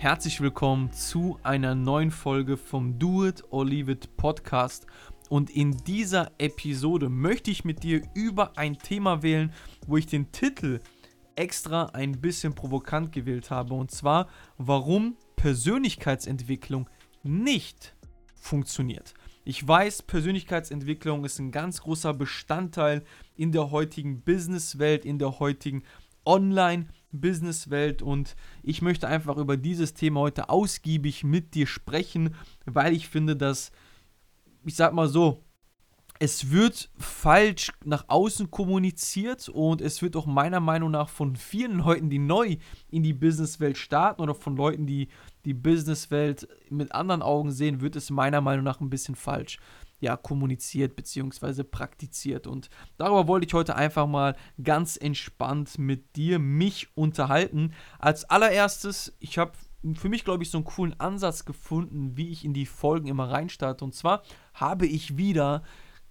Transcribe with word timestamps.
Herzlich 0.00 0.40
willkommen 0.40 0.92
zu 0.92 1.40
einer 1.42 1.74
neuen 1.74 2.12
Folge 2.12 2.56
vom 2.56 3.00
Do 3.00 3.26
It 3.26 3.42
or 3.50 3.66
Leave 3.66 3.90
It 3.90 4.16
Podcast. 4.16 4.86
Und 5.28 5.50
in 5.50 5.76
dieser 5.76 6.30
Episode 6.38 7.08
möchte 7.08 7.50
ich 7.50 7.64
mit 7.64 7.82
dir 7.82 8.02
über 8.14 8.56
ein 8.56 8.78
Thema 8.78 9.24
wählen, 9.24 9.52
wo 9.88 9.96
ich 9.96 10.06
den 10.06 10.30
Titel 10.30 10.78
extra 11.34 11.86
ein 11.86 12.12
bisschen 12.12 12.54
provokant 12.54 13.10
gewählt 13.10 13.50
habe. 13.50 13.74
Und 13.74 13.90
zwar, 13.90 14.28
warum 14.56 15.16
Persönlichkeitsentwicklung 15.34 16.88
nicht 17.24 17.96
funktioniert. 18.36 19.14
Ich 19.44 19.66
weiß, 19.66 20.02
Persönlichkeitsentwicklung 20.02 21.24
ist 21.24 21.40
ein 21.40 21.50
ganz 21.50 21.80
großer 21.80 22.14
Bestandteil 22.14 23.02
in 23.34 23.50
der 23.50 23.72
heutigen 23.72 24.20
Businesswelt, 24.20 25.04
in 25.04 25.18
der 25.18 25.40
heutigen 25.40 25.82
Online-Businesswelt 27.12 28.02
und 28.02 28.36
ich 28.62 28.82
möchte 28.82 29.08
einfach 29.08 29.36
über 29.36 29.56
dieses 29.56 29.94
Thema 29.94 30.20
heute 30.20 30.48
ausgiebig 30.48 31.24
mit 31.24 31.54
dir 31.54 31.66
sprechen, 31.66 32.34
weil 32.64 32.94
ich 32.94 33.08
finde, 33.08 33.36
dass, 33.36 33.70
ich 34.64 34.76
sag 34.76 34.92
mal 34.92 35.08
so, 35.08 35.42
es 36.20 36.50
wird 36.50 36.90
falsch 36.98 37.70
nach 37.84 38.06
außen 38.08 38.50
kommuniziert 38.50 39.48
und 39.48 39.80
es 39.80 40.02
wird 40.02 40.16
auch 40.16 40.26
meiner 40.26 40.58
Meinung 40.58 40.90
nach 40.90 41.08
von 41.08 41.36
vielen 41.36 41.78
Leuten, 41.78 42.10
die 42.10 42.18
neu 42.18 42.56
in 42.90 43.04
die 43.04 43.12
Businesswelt 43.12 43.78
starten 43.78 44.22
oder 44.22 44.34
von 44.34 44.56
Leuten, 44.56 44.84
die 44.84 45.08
die 45.44 45.54
Businesswelt 45.54 46.48
mit 46.70 46.90
anderen 46.90 47.22
Augen 47.22 47.52
sehen, 47.52 47.80
wird 47.80 47.94
es 47.94 48.10
meiner 48.10 48.40
Meinung 48.40 48.64
nach 48.64 48.80
ein 48.80 48.90
bisschen 48.90 49.14
falsch 49.14 49.58
ja, 50.00 50.16
kommuniziert 50.16 50.96
bzw. 50.96 51.64
praktiziert. 51.64 52.46
Und 52.46 52.70
darüber 52.96 53.26
wollte 53.26 53.46
ich 53.46 53.54
heute 53.54 53.76
einfach 53.76 54.06
mal 54.06 54.36
ganz 54.62 54.96
entspannt 54.96 55.78
mit 55.78 56.16
dir 56.16 56.38
mich 56.38 56.88
unterhalten. 56.96 57.72
Als 57.98 58.24
allererstes, 58.24 59.16
ich 59.18 59.38
habe 59.38 59.52
für 59.94 60.08
mich, 60.08 60.24
glaube 60.24 60.42
ich, 60.42 60.50
so 60.50 60.58
einen 60.58 60.64
coolen 60.64 60.98
Ansatz 60.98 61.44
gefunden, 61.44 62.16
wie 62.16 62.28
ich 62.28 62.44
in 62.44 62.52
die 62.52 62.66
Folgen 62.66 63.08
immer 63.08 63.30
reinstarte. 63.30 63.84
Und 63.84 63.94
zwar 63.94 64.22
habe 64.54 64.86
ich 64.86 65.16
wieder 65.16 65.62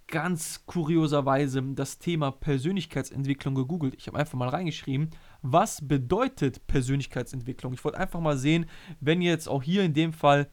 ganz 0.08 0.64
kurioserweise 0.64 1.62
das 1.74 1.98
Thema 1.98 2.30
Persönlichkeitsentwicklung 2.30 3.54
gegoogelt. 3.54 3.94
Ich 3.94 4.06
habe 4.06 4.18
einfach 4.18 4.38
mal 4.38 4.48
reingeschrieben, 4.48 5.10
was 5.42 5.86
bedeutet 5.86 6.66
Persönlichkeitsentwicklung? 6.66 7.74
Ich 7.74 7.84
wollte 7.84 7.98
einfach 7.98 8.20
mal 8.20 8.38
sehen, 8.38 8.66
wenn 9.00 9.20
jetzt 9.20 9.48
auch 9.48 9.62
hier 9.62 9.82
in 9.82 9.92
dem 9.92 10.14
Fall 10.14 10.50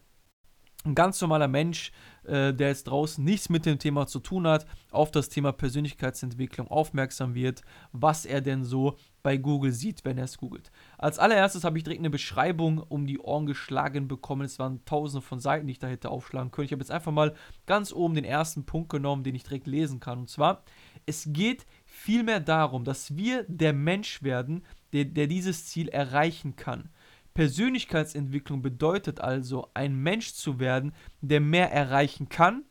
ein 0.84 0.94
ganz 0.94 1.20
normaler 1.22 1.48
Mensch 1.48 1.92
äh, 2.28 2.54
der 2.54 2.70
jetzt 2.70 2.86
draußen 2.86 3.24
nichts 3.24 3.50
mit 3.50 3.66
dem 3.66 3.80
Thema 3.80 4.08
zu 4.08 4.20
tun 4.20 4.48
hat, 4.48 4.66
auf 4.92 5.12
das 5.12 5.30
Thema 5.30 5.52
Persönlichkeitsentwicklung 5.52 6.68
aufmerksam 6.68 7.36
wird, 7.36 7.62
was 7.92 8.26
er 8.26 8.42
denn 8.42 8.64
so 8.64 8.98
bei 9.24 9.38
Google 9.38 9.72
sieht, 9.72 10.06
wenn 10.06 10.18
er 10.18 10.26
es 10.26 10.38
googelt. 10.38 10.72
Als 10.98 11.18
allererstes 11.18 11.64
habe 11.64 11.78
ich 11.78 11.84
direkt 11.84 12.02
eine 12.02 12.12
Beschreibung 12.12 12.78
um 12.78 13.08
die 13.08 13.20
Ohren 13.20 13.48
geschlagen 13.48 14.08
bekommen. 14.08 14.44
Es 14.44 14.60
waren 14.60 14.86
tausende 14.86 15.26
von 15.26 15.40
Seiten, 15.40 15.66
die 15.66 15.74
ich 15.74 15.80
da 15.80 15.88
hätte 15.88 16.10
aufschlagen 16.10 16.52
können. 16.52 16.66
Ich 16.66 16.72
habe 16.72 16.82
jetzt 16.82 16.92
einfach 16.92 17.12
mal 17.12 17.34
ganz 17.66 17.92
oben 17.92 18.14
den 18.14 18.24
ersten 18.24 18.66
Punkt 18.66 18.90
genommen, 18.90 19.24
den 19.24 19.34
ich 19.34 19.44
direkt 19.44 19.66
lesen 19.66 20.00
kann. 20.00 20.20
Und 20.20 20.30
zwar, 20.30 20.64
es 21.08 21.28
geht 21.32 21.66
vielmehr 21.86 22.40
darum, 22.40 22.84
dass 22.84 23.18
wir 23.18 23.46
der 23.48 23.74
Mensch 23.74 24.22
werden, 24.22 24.64
der, 24.94 25.06
der 25.06 25.28
dieses 25.28 25.66
Ziel 25.66 25.90
erreichen 25.90 26.56
kann. 26.56 26.90
Persönlichkeitsentwicklung 27.36 28.62
bedeutet 28.62 29.20
also, 29.20 29.70
ein 29.74 29.96
Mensch 29.96 30.34
zu 30.34 30.60
werden, 30.60 30.94
der 31.22 31.42
mehr 31.42 31.72
erreichen 31.72 32.30
kann, 32.30 32.64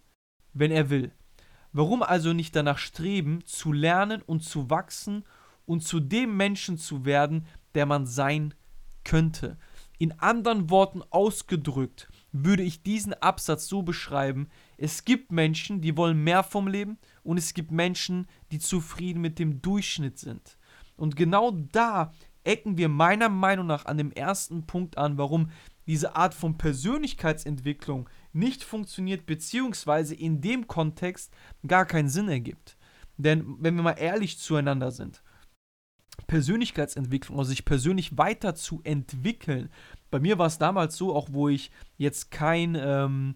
wenn 0.55 0.71
er 0.71 0.91
will. 0.91 1.13
Warum 1.73 2.03
also 2.03 2.33
nicht 2.33 2.57
danach 2.57 2.79
streben, 2.79 3.45
zu 3.45 3.73
lernen 3.73 4.23
und 4.23 4.41
zu 4.43 4.71
wachsen 4.71 5.25
und 5.67 5.83
zu 5.83 6.01
dem 6.01 6.37
Menschen 6.37 6.79
zu 6.79 7.05
werden, 7.05 7.47
der 7.75 7.85
man 7.85 8.07
sein 8.07 8.55
könnte? 9.05 9.59
In 9.99 10.13
anderen 10.13 10.71
Worten 10.71 11.03
ausgedrückt 11.11 12.09
würde 12.33 12.63
ich 12.63 12.83
diesen 12.83 13.13
Absatz 13.13 13.69
so 13.69 13.83
beschreiben, 13.83 14.49
es 14.79 15.05
gibt 15.05 15.31
Menschen, 15.31 15.83
die 15.83 15.97
wollen 15.97 16.25
mehr 16.25 16.43
vom 16.43 16.69
Leben 16.69 16.99
und 17.23 17.37
es 17.37 17.53
gibt 17.55 17.71
Menschen, 17.71 18.27
die 18.51 18.59
zufrieden 18.59 19.21
mit 19.21 19.39
dem 19.39 19.61
Durchschnitt 19.61 20.19
sind. 20.19 20.57
Und 20.97 21.17
genau 21.17 21.51
da 21.51 22.13
ecken 22.45 22.79
wir 22.79 22.89
meiner 22.89 23.29
Meinung 23.29 23.67
nach 23.67 23.87
an 23.87 23.99
dem 23.99 24.13
ersten 24.13 24.67
Punkt 24.67 24.99
an, 24.99 25.19
warum 25.19 25.51
diese 25.87 26.17
Art 26.17 26.35
von 26.35 26.57
Persönlichkeitsentwicklung 26.57 28.09
nicht 28.33 28.63
funktioniert, 28.63 29.27
beziehungsweise 29.27 30.15
in 30.15 30.41
dem 30.41 30.67
Kontext 30.67 31.33
gar 31.67 31.85
keinen 31.85 32.09
Sinn 32.09 32.29
ergibt. 32.29 32.77
Denn 33.17 33.57
wenn 33.61 33.77
wir 33.77 33.83
mal 33.83 33.93
ehrlich 33.93 34.39
zueinander 34.39 34.91
sind, 34.91 35.23
Persönlichkeitsentwicklung, 36.27 37.39
also 37.39 37.51
sich 37.51 37.65
persönlich 37.65 38.17
weiterzuentwickeln. 38.17 39.69
Bei 40.11 40.21
mir 40.21 40.39
war 40.39 40.47
es 40.47 40.59
damals 40.59 40.97
so, 40.97 41.15
auch 41.15 41.29
wo 41.33 41.49
ich 41.49 41.71
jetzt 41.97 42.31
kein, 42.31 42.77
ähm, 42.79 43.35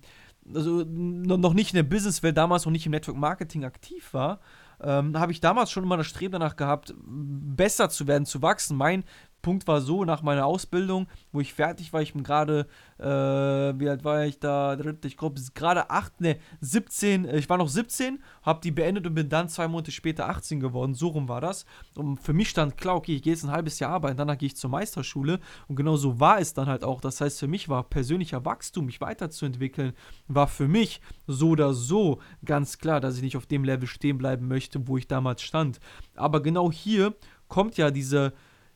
also 0.54 0.84
noch 0.84 1.54
nicht 1.54 1.72
in 1.72 1.76
der 1.76 1.82
Businesswelt 1.82 2.36
damals 2.36 2.64
noch 2.64 2.72
nicht 2.72 2.86
im 2.86 2.92
Network 2.92 3.16
Marketing 3.16 3.64
aktiv 3.64 4.14
war, 4.14 4.40
ähm, 4.82 5.18
habe 5.18 5.32
ich 5.32 5.40
damals 5.40 5.70
schon 5.70 5.84
immer 5.84 5.96
das 5.96 6.06
Streben 6.06 6.32
danach 6.32 6.56
gehabt, 6.56 6.94
besser 6.96 7.88
zu 7.88 8.06
werden, 8.06 8.26
zu 8.26 8.42
wachsen. 8.42 8.76
Mein 8.76 9.04
Punkt 9.42 9.66
war 9.66 9.80
so, 9.80 10.04
nach 10.04 10.22
meiner 10.22 10.46
Ausbildung, 10.46 11.06
wo 11.32 11.40
ich 11.40 11.54
fertig 11.54 11.92
war, 11.92 12.02
ich 12.02 12.12
bin 12.12 12.22
gerade, 12.22 12.66
äh, 12.98 13.04
wie 13.04 13.88
alt 13.88 14.04
war 14.04 14.26
ich 14.26 14.40
da? 14.40 14.76
Ich 15.04 15.16
glaube, 15.16 15.40
gerade 15.54 15.90
8, 15.90 16.20
ne, 16.20 16.38
17, 16.60 17.24
äh, 17.24 17.38
ich 17.38 17.48
war 17.48 17.58
noch 17.58 17.68
17, 17.68 18.22
habe 18.42 18.60
die 18.62 18.70
beendet 18.70 19.06
und 19.06 19.14
bin 19.14 19.28
dann 19.28 19.48
zwei 19.48 19.68
Monate 19.68 19.92
später 19.92 20.28
18 20.28 20.60
geworden. 20.60 20.94
So 20.94 21.08
rum 21.08 21.28
war 21.28 21.40
das. 21.40 21.66
Und 21.94 22.18
für 22.18 22.32
mich 22.32 22.50
stand 22.50 22.76
klar, 22.76 22.96
okay, 22.96 23.14
ich 23.14 23.22
gehe 23.22 23.32
jetzt 23.32 23.44
ein 23.44 23.50
halbes 23.50 23.78
Jahr 23.78 23.92
arbeiten, 23.92 24.16
danach 24.16 24.38
gehe 24.38 24.48
ich 24.48 24.56
zur 24.56 24.70
Meisterschule. 24.70 25.38
Und 25.68 25.76
genau 25.76 25.96
so 25.96 26.18
war 26.18 26.40
es 26.40 26.52
dann 26.54 26.66
halt 26.66 26.82
auch. 26.82 27.00
Das 27.00 27.20
heißt, 27.20 27.38
für 27.38 27.48
mich 27.48 27.68
war 27.68 27.84
persönlicher 27.84 28.44
Wachstum, 28.44 28.86
mich 28.86 29.00
weiterzuentwickeln, 29.00 29.92
war 30.26 30.48
für 30.48 30.68
mich 30.68 31.00
so 31.26 31.50
oder 31.50 31.74
so 31.74 32.20
ganz 32.44 32.78
klar, 32.78 33.00
dass 33.00 33.16
ich 33.16 33.22
nicht 33.22 33.36
auf 33.36 33.46
dem 33.46 33.64
Level 33.64 33.86
stehen 33.86 34.18
bleiben 34.18 34.48
möchte, 34.48 34.88
wo 34.88 34.96
ich 34.96 35.06
damals 35.06 35.42
stand. 35.42 35.78
Aber 36.16 36.42
genau 36.42 36.72
hier 36.72 37.14
kommt 37.48 37.76
ja 37.76 37.90
diese 37.90 38.32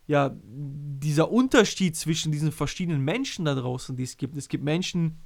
ja, 0.06 0.34
dieser 0.42 1.30
Unterschied 1.30 1.96
zwischen 1.96 2.32
diesen 2.32 2.52
verschiedenen 2.52 3.02
Menschen 3.02 3.44
da 3.44 3.54
draußen, 3.54 3.96
die 3.96 4.02
es 4.02 4.16
gibt. 4.16 4.36
Es 4.36 4.48
gibt 4.48 4.64
Menschen, 4.64 5.20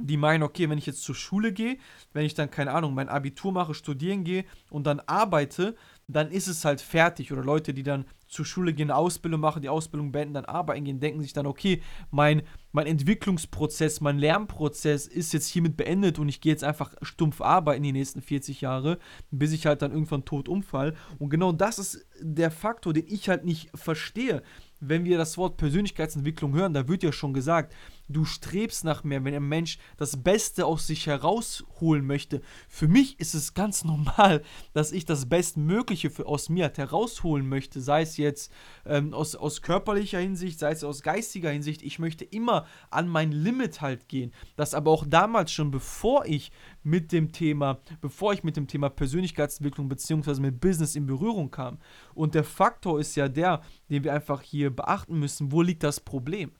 die 0.00 0.16
meinen, 0.16 0.42
okay, 0.42 0.68
wenn 0.68 0.78
ich 0.78 0.86
jetzt 0.86 1.02
zur 1.02 1.14
Schule 1.14 1.52
gehe, 1.52 1.78
wenn 2.12 2.24
ich 2.24 2.34
dann, 2.34 2.50
keine 2.50 2.72
Ahnung, 2.72 2.94
mein 2.94 3.08
Abitur 3.08 3.52
mache, 3.52 3.74
studieren 3.74 4.24
gehe 4.24 4.44
und 4.70 4.86
dann 4.86 5.00
arbeite, 5.00 5.76
dann 6.08 6.30
ist 6.30 6.48
es 6.48 6.64
halt 6.64 6.80
fertig. 6.80 7.32
Oder 7.32 7.44
Leute, 7.44 7.74
die 7.74 7.82
dann 7.82 8.06
zur 8.26 8.44
Schule 8.44 8.74
gehen, 8.74 8.90
Ausbildung 8.90 9.40
machen, 9.40 9.62
die 9.62 9.68
Ausbildung 9.68 10.10
beenden, 10.10 10.34
dann 10.34 10.46
arbeiten 10.46 10.84
gehen, 10.84 11.00
denken 11.00 11.22
sich 11.22 11.32
dann, 11.32 11.46
okay, 11.46 11.82
mein, 12.10 12.42
mein 12.72 12.86
Entwicklungsprozess, 12.86 14.00
mein 14.00 14.18
Lernprozess 14.18 15.06
ist 15.06 15.32
jetzt 15.32 15.48
hiermit 15.48 15.76
beendet 15.76 16.18
und 16.18 16.28
ich 16.28 16.40
gehe 16.40 16.52
jetzt 16.52 16.64
einfach 16.64 16.94
stumpf 17.02 17.40
arbeiten 17.40 17.82
die 17.82 17.92
nächsten 17.92 18.20
40 18.20 18.60
Jahre, 18.60 18.98
bis 19.30 19.52
ich 19.52 19.66
halt 19.66 19.82
dann 19.82 19.92
irgendwann 19.92 20.24
tot 20.24 20.48
umfall. 20.48 20.94
Und 21.18 21.30
genau 21.30 21.52
das 21.52 21.78
ist 21.78 22.06
der 22.20 22.50
Faktor, 22.50 22.92
den 22.92 23.06
ich 23.06 23.28
halt 23.28 23.44
nicht 23.44 23.70
verstehe 23.74 24.42
wenn 24.80 25.04
wir 25.04 25.18
das 25.18 25.36
Wort 25.38 25.56
Persönlichkeitsentwicklung 25.56 26.54
hören, 26.54 26.74
da 26.74 26.88
wird 26.88 27.02
ja 27.02 27.12
schon 27.12 27.32
gesagt, 27.32 27.74
du 28.08 28.24
strebst 28.24 28.84
nach 28.84 29.04
mehr, 29.04 29.24
wenn 29.24 29.34
ein 29.34 29.48
Mensch 29.48 29.78
das 29.96 30.22
Beste 30.22 30.66
aus 30.66 30.86
sich 30.86 31.06
herausholen 31.06 32.06
möchte. 32.06 32.42
Für 32.68 32.88
mich 32.88 33.20
ist 33.20 33.34
es 33.34 33.54
ganz 33.54 33.84
normal, 33.84 34.42
dass 34.72 34.92
ich 34.92 35.04
das 35.04 35.28
Bestmögliche 35.28 36.10
für, 36.10 36.26
aus 36.26 36.48
mir 36.48 36.72
herausholen 36.74 37.48
möchte, 37.48 37.80
sei 37.80 38.02
es 38.02 38.16
jetzt 38.16 38.52
ähm, 38.86 39.14
aus, 39.14 39.34
aus 39.34 39.62
körperlicher 39.62 40.18
Hinsicht, 40.18 40.58
sei 40.58 40.72
es 40.72 40.84
aus 40.84 41.02
geistiger 41.02 41.50
Hinsicht. 41.50 41.82
Ich 41.82 41.98
möchte 41.98 42.24
immer 42.24 42.66
an 42.90 43.08
mein 43.08 43.32
Limit 43.32 43.80
halt 43.80 44.08
gehen. 44.08 44.32
Das 44.56 44.74
aber 44.74 44.90
auch 44.90 45.04
damals 45.06 45.52
schon, 45.52 45.70
bevor 45.70 46.24
ich 46.26 46.50
mit 46.82 47.12
dem 47.12 47.32
Thema, 47.32 47.80
bevor 48.00 48.32
ich 48.32 48.44
mit 48.44 48.56
dem 48.56 48.66
Thema 48.66 48.88
Persönlichkeitsentwicklung 48.88 49.88
bzw. 49.88 50.40
mit 50.40 50.60
Business 50.60 50.96
in 50.96 51.06
Berührung 51.06 51.50
kam. 51.50 51.78
Und 52.14 52.34
der 52.34 52.44
Faktor 52.44 52.98
ist 52.98 53.14
ja 53.16 53.28
der, 53.28 53.62
den 53.90 54.04
wir 54.04 54.14
einfach 54.14 54.42
hier 54.42 54.74
beachten 54.74 55.18
müssen, 55.18 55.52
wo 55.52 55.62
liegt 55.62 55.82
das 55.82 56.00
Problem? 56.00 56.52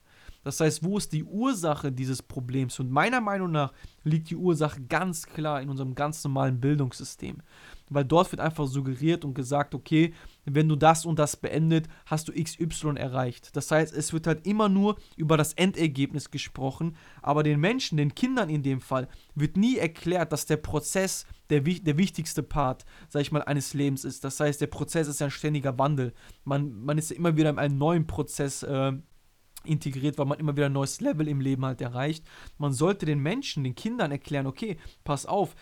Das 0.43 0.59
heißt, 0.59 0.83
wo 0.83 0.97
ist 0.97 1.11
die 1.13 1.23
Ursache 1.23 1.91
dieses 1.91 2.21
Problems? 2.21 2.79
Und 2.79 2.91
meiner 2.91 3.21
Meinung 3.21 3.51
nach 3.51 3.73
liegt 4.03 4.29
die 4.29 4.35
Ursache 4.35 4.81
ganz 4.81 5.25
klar 5.25 5.61
in 5.61 5.69
unserem 5.69 5.95
ganz 5.95 6.23
normalen 6.23 6.59
Bildungssystem 6.59 7.41
weil 7.89 8.05
dort 8.05 8.31
wird 8.31 8.39
einfach 8.39 8.67
suggeriert 8.67 9.25
und 9.25 9.33
gesagt, 9.33 9.75
okay, 9.75 10.13
wenn 10.45 10.69
du 10.69 10.75
das 10.75 11.05
und 11.05 11.19
das 11.19 11.35
beendet, 11.35 11.87
hast 12.05 12.27
du 12.27 12.31
XY 12.31 12.95
erreicht. 12.95 13.55
Das 13.55 13.69
heißt, 13.71 13.93
es 13.93 14.13
wird 14.13 14.27
halt 14.27 14.45
immer 14.45 14.69
nur 14.69 14.97
über 15.17 15.37
das 15.37 15.53
Endergebnis 15.53 16.31
gesprochen, 16.31 16.95
aber 17.21 17.43
den 17.43 17.59
Menschen, 17.59 17.97
den 17.97 18.15
Kindern 18.15 18.49
in 18.49 18.63
dem 18.63 18.81
Fall, 18.81 19.07
wird 19.35 19.57
nie 19.57 19.77
erklärt, 19.77 20.31
dass 20.31 20.45
der 20.45 20.57
Prozess 20.57 21.25
der, 21.49 21.61
der 21.61 21.97
wichtigste 21.97 22.43
Part, 22.43 22.85
sag 23.09 23.21
ich 23.21 23.31
mal, 23.31 23.43
eines 23.43 23.73
Lebens 23.73 24.05
ist. 24.05 24.23
Das 24.23 24.39
heißt, 24.39 24.61
der 24.61 24.67
Prozess 24.67 25.07
ist 25.07 25.19
ja 25.19 25.27
ein 25.27 25.31
ständiger 25.31 25.77
Wandel. 25.77 26.13
Man, 26.43 26.83
man 26.83 26.97
ist 26.97 27.09
ja 27.09 27.15
immer 27.15 27.35
wieder 27.35 27.49
in 27.49 27.59
einem 27.59 27.77
neuen 27.77 28.07
Prozess 28.07 28.63
äh, 28.63 28.93
integriert, 29.63 30.17
weil 30.17 30.25
man 30.25 30.39
immer 30.39 30.55
wieder 30.55 30.67
ein 30.67 30.73
neues 30.73 31.01
Level 31.01 31.27
im 31.27 31.41
Leben 31.41 31.65
halt 31.65 31.81
erreicht. 31.81 32.23
Man 32.57 32.73
sollte 32.73 33.05
den 33.05 33.19
Menschen, 33.19 33.63
den 33.63 33.75
Kindern 33.75 34.11
erklären, 34.11 34.47
okay, 34.47 34.77
pass 35.03 35.25
auf, 35.25 35.55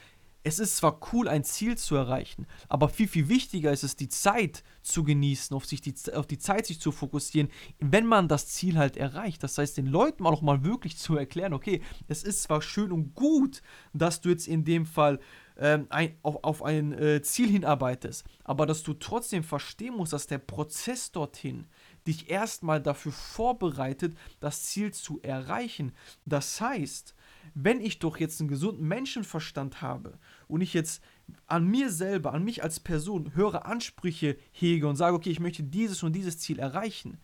es 0.48 0.60
ist 0.60 0.78
zwar 0.78 1.00
cool, 1.12 1.28
ein 1.28 1.44
Ziel 1.44 1.78
zu 1.78 1.96
erreichen, 1.96 2.48
aber 2.70 2.88
viel, 2.88 3.10
viel 3.10 3.28
wichtiger 3.28 3.74
ist 3.74 3.84
es, 3.84 3.98
die 3.98 4.08
Zeit 4.08 4.64
zu 4.82 5.04
genießen, 5.04 5.54
auf, 5.54 5.66
sich 5.66 5.82
die, 5.82 5.94
auf 6.14 6.26
die 6.26 6.38
Zeit 6.38 6.66
sich 6.68 6.80
zu 6.80 6.94
fokussieren, 6.94 7.50
wenn 7.80 8.06
man 8.06 8.30
das 8.30 8.48
Ziel 8.48 8.78
halt 8.78 8.96
erreicht. 8.96 9.44
Das 9.44 9.58
heißt, 9.58 9.76
den 9.76 9.88
Leuten 9.88 10.26
auch 10.26 10.42
mal 10.42 10.64
wirklich 10.64 10.98
zu 10.98 11.18
erklären, 11.18 11.54
okay, 11.54 11.82
es 12.08 12.24
ist 12.24 12.44
zwar 12.44 12.62
schön 12.62 12.94
und 12.94 13.14
gut, 13.14 13.62
dass 13.92 14.22
du 14.22 14.30
jetzt 14.30 14.48
in 14.48 14.64
dem 14.64 14.86
Fall 14.86 15.20
ähm, 15.58 15.88
ein, 15.90 16.16
auf, 16.22 16.42
auf 16.44 16.64
ein 16.64 16.94
äh, 16.94 17.22
Ziel 17.22 17.50
hinarbeitest, 17.50 18.24
aber 18.46 18.66
dass 18.66 18.84
du 18.84 18.94
trotzdem 18.94 19.44
verstehen 19.44 19.98
musst, 19.98 20.14
dass 20.14 20.28
der 20.28 20.38
Prozess 20.38 21.12
dorthin 21.12 21.68
dich 22.08 22.30
erstmal 22.30 22.82
dafür 22.82 23.12
vorbereitet, 23.12 24.18
das 24.40 24.64
Ziel 24.64 24.94
zu 24.94 25.22
erreichen. 25.22 25.92
Das 26.26 26.60
heißt, 26.60 27.14
wenn 27.54 27.82
ich 27.82 28.00
doch 28.00 28.18
jetzt 28.18 28.40
einen 28.40 28.50
gesunden 28.50 28.88
Menschenverstand 28.88 29.82
habe 29.82 30.18
und 30.48 30.62
ich 30.62 30.74
jetzt 30.74 31.02
an 31.46 31.68
mir 31.68 31.92
selber, 31.92 32.34
an 32.34 32.44
mich 32.44 32.64
als 32.64 32.80
Person 32.80 33.36
höhere 33.36 33.66
Ansprüche 33.66 34.38
hege 34.52 34.88
und 34.88 34.96
sage, 34.96 35.16
okay, 35.16 35.30
ich 35.30 35.40
möchte 35.40 35.64
dieses 35.64 36.04
und 36.04 36.14
dieses 36.14 36.40
Ziel 36.40 36.60
erreichen, 36.60 37.18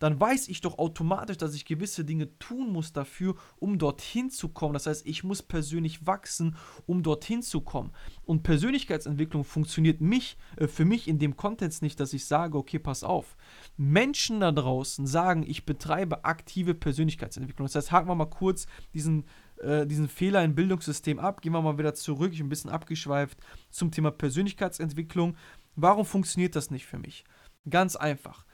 dann 0.00 0.18
weiß 0.18 0.48
ich 0.48 0.62
doch 0.62 0.78
automatisch, 0.78 1.36
dass 1.36 1.54
ich 1.54 1.66
gewisse 1.66 2.04
Dinge 2.04 2.36
tun 2.38 2.72
muss 2.72 2.92
dafür, 2.92 3.36
um 3.58 3.78
dorthin 3.78 4.30
zu 4.30 4.48
kommen. 4.48 4.72
Das 4.72 4.86
heißt, 4.86 5.06
ich 5.06 5.22
muss 5.22 5.42
persönlich 5.42 6.06
wachsen, 6.06 6.56
um 6.86 7.02
dorthin 7.02 7.42
zu 7.42 7.60
kommen. 7.60 7.92
Und 8.24 8.42
Persönlichkeitsentwicklung 8.42 9.44
funktioniert 9.44 10.00
mich, 10.00 10.38
äh, 10.56 10.66
für 10.66 10.86
mich 10.86 11.06
in 11.06 11.18
dem 11.18 11.36
Kontext 11.36 11.82
nicht, 11.82 12.00
dass 12.00 12.14
ich 12.14 12.24
sage, 12.24 12.56
okay, 12.56 12.78
pass 12.78 13.04
auf. 13.04 13.36
Menschen 13.76 14.40
da 14.40 14.50
draußen 14.50 15.06
sagen, 15.06 15.44
ich 15.46 15.66
betreibe 15.66 16.24
aktive 16.24 16.74
Persönlichkeitsentwicklung. 16.74 17.66
Das 17.66 17.74
heißt, 17.74 17.92
haken 17.92 18.08
wir 18.08 18.14
mal 18.14 18.24
kurz 18.24 18.66
diesen 18.94 19.26
äh, 19.58 19.86
diesen 19.86 20.08
Fehler 20.08 20.42
im 20.42 20.54
Bildungssystem 20.54 21.18
ab. 21.18 21.42
Gehen 21.42 21.52
wir 21.52 21.60
mal 21.60 21.76
wieder 21.76 21.94
zurück, 21.94 22.32
ich 22.32 22.38
bin 22.38 22.46
ein 22.46 22.50
bisschen 22.50 22.70
abgeschweift 22.70 23.38
zum 23.68 23.90
Thema 23.90 24.10
Persönlichkeitsentwicklung. 24.10 25.36
Warum 25.76 26.06
funktioniert 26.06 26.56
das 26.56 26.70
nicht 26.70 26.86
für 26.86 26.98
mich? 26.98 27.24
Ganz 27.68 27.96
einfach. 27.96 28.46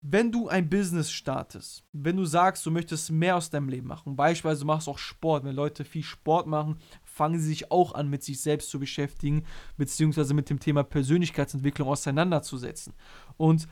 Wenn 0.00 0.30
du 0.30 0.48
ein 0.48 0.70
Business 0.70 1.10
startest, 1.10 1.84
wenn 1.92 2.16
du 2.16 2.24
sagst, 2.24 2.64
du 2.64 2.70
möchtest 2.70 3.10
mehr 3.10 3.34
aus 3.34 3.50
deinem 3.50 3.68
Leben 3.68 3.88
machen, 3.88 4.14
beispielsweise 4.14 4.60
du 4.60 4.66
machst 4.66 4.88
auch 4.88 4.98
Sport, 4.98 5.42
wenn 5.44 5.56
Leute 5.56 5.84
viel 5.84 6.04
Sport 6.04 6.46
machen, 6.46 6.78
fangen 7.02 7.40
sie 7.40 7.48
sich 7.48 7.72
auch 7.72 7.94
an, 7.94 8.08
mit 8.08 8.22
sich 8.22 8.40
selbst 8.40 8.70
zu 8.70 8.78
beschäftigen, 8.78 9.44
beziehungsweise 9.76 10.34
mit 10.34 10.50
dem 10.50 10.60
Thema 10.60 10.84
Persönlichkeitsentwicklung 10.84 11.88
auseinanderzusetzen. 11.88 12.94
Und 13.36 13.66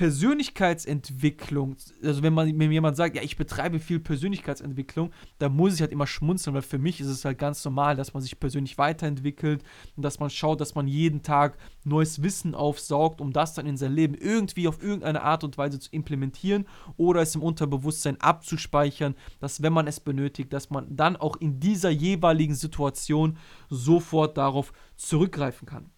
Persönlichkeitsentwicklung, 0.00 1.76
also 2.02 2.22
wenn 2.22 2.32
man 2.32 2.58
wenn 2.58 2.72
jemand 2.72 2.96
sagt, 2.96 3.16
ja, 3.16 3.22
ich 3.22 3.36
betreibe 3.36 3.78
viel 3.78 4.00
Persönlichkeitsentwicklung, 4.00 5.10
da 5.38 5.50
muss 5.50 5.74
ich 5.74 5.82
halt 5.82 5.92
immer 5.92 6.06
schmunzeln, 6.06 6.54
weil 6.54 6.62
für 6.62 6.78
mich 6.78 7.02
ist 7.02 7.08
es 7.08 7.26
halt 7.26 7.36
ganz 7.36 7.62
normal, 7.66 7.96
dass 7.96 8.14
man 8.14 8.22
sich 8.22 8.40
persönlich 8.40 8.78
weiterentwickelt 8.78 9.62
und 9.96 10.02
dass 10.02 10.18
man 10.18 10.30
schaut, 10.30 10.62
dass 10.62 10.74
man 10.74 10.88
jeden 10.88 11.22
Tag 11.22 11.58
neues 11.84 12.22
Wissen 12.22 12.54
aufsaugt, 12.54 13.20
um 13.20 13.34
das 13.34 13.52
dann 13.52 13.66
in 13.66 13.76
sein 13.76 13.92
Leben 13.92 14.14
irgendwie 14.14 14.68
auf 14.68 14.82
irgendeine 14.82 15.20
Art 15.20 15.44
und 15.44 15.58
Weise 15.58 15.78
zu 15.78 15.90
implementieren 15.92 16.66
oder 16.96 17.20
es 17.20 17.34
im 17.34 17.42
Unterbewusstsein 17.42 18.18
abzuspeichern, 18.22 19.14
dass 19.38 19.60
wenn 19.60 19.74
man 19.74 19.86
es 19.86 20.00
benötigt, 20.00 20.50
dass 20.54 20.70
man 20.70 20.96
dann 20.96 21.16
auch 21.16 21.36
in 21.36 21.60
dieser 21.60 21.90
jeweiligen 21.90 22.54
Situation 22.54 23.36
sofort 23.68 24.38
darauf 24.38 24.72
zurückgreifen 24.96 25.68
kann. 25.68 25.90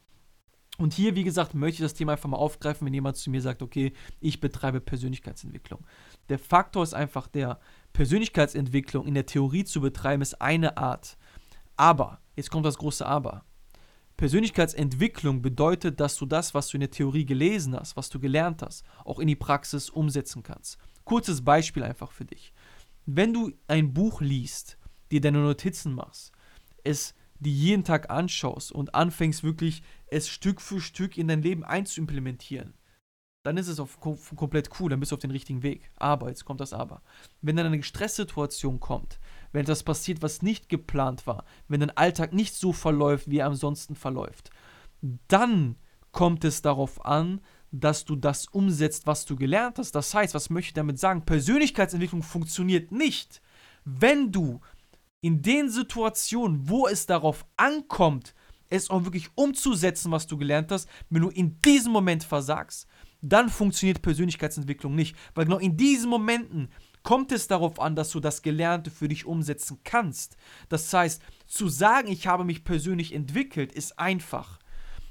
Und 0.78 0.94
hier, 0.94 1.14
wie 1.14 1.24
gesagt, 1.24 1.54
möchte 1.54 1.82
ich 1.82 1.86
das 1.86 1.94
Thema 1.94 2.12
einfach 2.12 2.28
mal 2.28 2.38
aufgreifen, 2.38 2.86
wenn 2.86 2.94
jemand 2.94 3.16
zu 3.16 3.30
mir 3.30 3.42
sagt, 3.42 3.62
okay, 3.62 3.92
ich 4.20 4.40
betreibe 4.40 4.80
Persönlichkeitsentwicklung. 4.80 5.86
Der 6.28 6.38
Faktor 6.38 6.82
ist 6.82 6.94
einfach 6.94 7.28
der, 7.28 7.60
Persönlichkeitsentwicklung 7.92 9.06
in 9.06 9.14
der 9.14 9.26
Theorie 9.26 9.64
zu 9.64 9.80
betreiben, 9.80 10.22
ist 10.22 10.40
eine 10.40 10.76
Art. 10.76 11.16
Aber, 11.76 12.20
jetzt 12.36 12.50
kommt 12.50 12.66
das 12.66 12.78
große 12.78 13.04
Aber. 13.06 13.44
Persönlichkeitsentwicklung 14.16 15.42
bedeutet, 15.42 16.00
dass 16.00 16.16
du 16.16 16.26
das, 16.26 16.54
was 16.54 16.68
du 16.68 16.76
in 16.76 16.82
der 16.82 16.90
Theorie 16.90 17.24
gelesen 17.24 17.74
hast, 17.74 17.96
was 17.96 18.08
du 18.08 18.20
gelernt 18.20 18.62
hast, 18.62 18.84
auch 19.04 19.18
in 19.18 19.26
die 19.26 19.36
Praxis 19.36 19.90
umsetzen 19.90 20.42
kannst. 20.42 20.78
Kurzes 21.04 21.44
Beispiel 21.44 21.82
einfach 21.82 22.12
für 22.12 22.24
dich. 22.24 22.52
Wenn 23.04 23.32
du 23.32 23.52
ein 23.66 23.92
Buch 23.92 24.20
liest, 24.20 24.78
dir 25.10 25.20
deine 25.20 25.38
Notizen 25.38 25.94
machst, 25.94 26.32
es 26.84 27.14
die 27.42 27.54
jeden 27.54 27.84
Tag 27.84 28.10
anschaust 28.10 28.72
und 28.72 28.94
anfängst 28.94 29.42
wirklich 29.42 29.82
es 30.06 30.28
Stück 30.28 30.60
für 30.60 30.80
Stück 30.80 31.18
in 31.18 31.28
dein 31.28 31.42
Leben 31.42 31.64
einzuimplementieren, 31.64 32.74
dann 33.44 33.56
ist 33.56 33.68
es 33.68 33.80
auf, 33.80 33.98
komplett 34.00 34.70
cool, 34.78 34.90
dann 34.90 35.00
bist 35.00 35.10
du 35.10 35.16
auf 35.16 35.20
den 35.20 35.32
richtigen 35.32 35.62
Weg. 35.62 35.90
Aber, 35.96 36.28
jetzt 36.28 36.44
kommt 36.44 36.60
das 36.60 36.72
Aber. 36.72 37.02
Wenn 37.40 37.56
dann 37.56 37.66
eine 37.66 37.82
Stresssituation 37.82 38.78
kommt, 38.78 39.18
wenn 39.50 39.62
etwas 39.62 39.82
passiert, 39.82 40.22
was 40.22 40.42
nicht 40.42 40.68
geplant 40.68 41.26
war, 41.26 41.44
wenn 41.66 41.80
dein 41.80 41.96
Alltag 41.96 42.32
nicht 42.32 42.54
so 42.54 42.72
verläuft, 42.72 43.28
wie 43.28 43.38
er 43.38 43.46
ansonsten 43.46 43.96
verläuft, 43.96 44.50
dann 45.26 45.76
kommt 46.12 46.44
es 46.44 46.62
darauf 46.62 47.04
an, 47.04 47.40
dass 47.72 48.04
du 48.04 48.14
das 48.16 48.46
umsetzt, 48.46 49.06
was 49.06 49.24
du 49.24 49.34
gelernt 49.34 49.78
hast. 49.78 49.92
Das 49.92 50.14
heißt, 50.14 50.34
was 50.34 50.50
möchte 50.50 50.68
ich 50.68 50.74
damit 50.74 51.00
sagen? 51.00 51.24
Persönlichkeitsentwicklung 51.24 52.22
funktioniert 52.22 52.92
nicht, 52.92 53.42
wenn 53.84 54.30
du 54.30 54.60
in 55.22 55.40
den 55.40 55.70
Situationen, 55.70 56.68
wo 56.68 56.86
es 56.86 57.06
darauf 57.06 57.46
ankommt, 57.56 58.34
es 58.68 58.90
auch 58.90 59.04
wirklich 59.04 59.30
umzusetzen, 59.34 60.10
was 60.12 60.26
du 60.26 60.36
gelernt 60.36 60.70
hast, 60.70 60.88
wenn 61.08 61.22
du 61.22 61.28
in 61.28 61.60
diesem 61.62 61.92
Moment 61.92 62.24
versagst, 62.24 62.86
dann 63.20 63.48
funktioniert 63.48 64.02
Persönlichkeitsentwicklung 64.02 64.94
nicht. 64.94 65.16
Weil 65.34 65.44
genau 65.44 65.58
in 65.58 65.76
diesen 65.76 66.10
Momenten 66.10 66.68
kommt 67.02 67.32
es 67.32 67.46
darauf 67.46 67.80
an, 67.80 67.94
dass 67.94 68.10
du 68.10 68.20
das 68.20 68.42
Gelernte 68.42 68.90
für 68.90 69.08
dich 69.08 69.24
umsetzen 69.24 69.78
kannst. 69.84 70.36
Das 70.68 70.92
heißt, 70.92 71.22
zu 71.46 71.68
sagen, 71.68 72.08
ich 72.10 72.26
habe 72.26 72.44
mich 72.44 72.64
persönlich 72.64 73.14
entwickelt, 73.14 73.72
ist 73.72 73.98
einfach. 73.98 74.58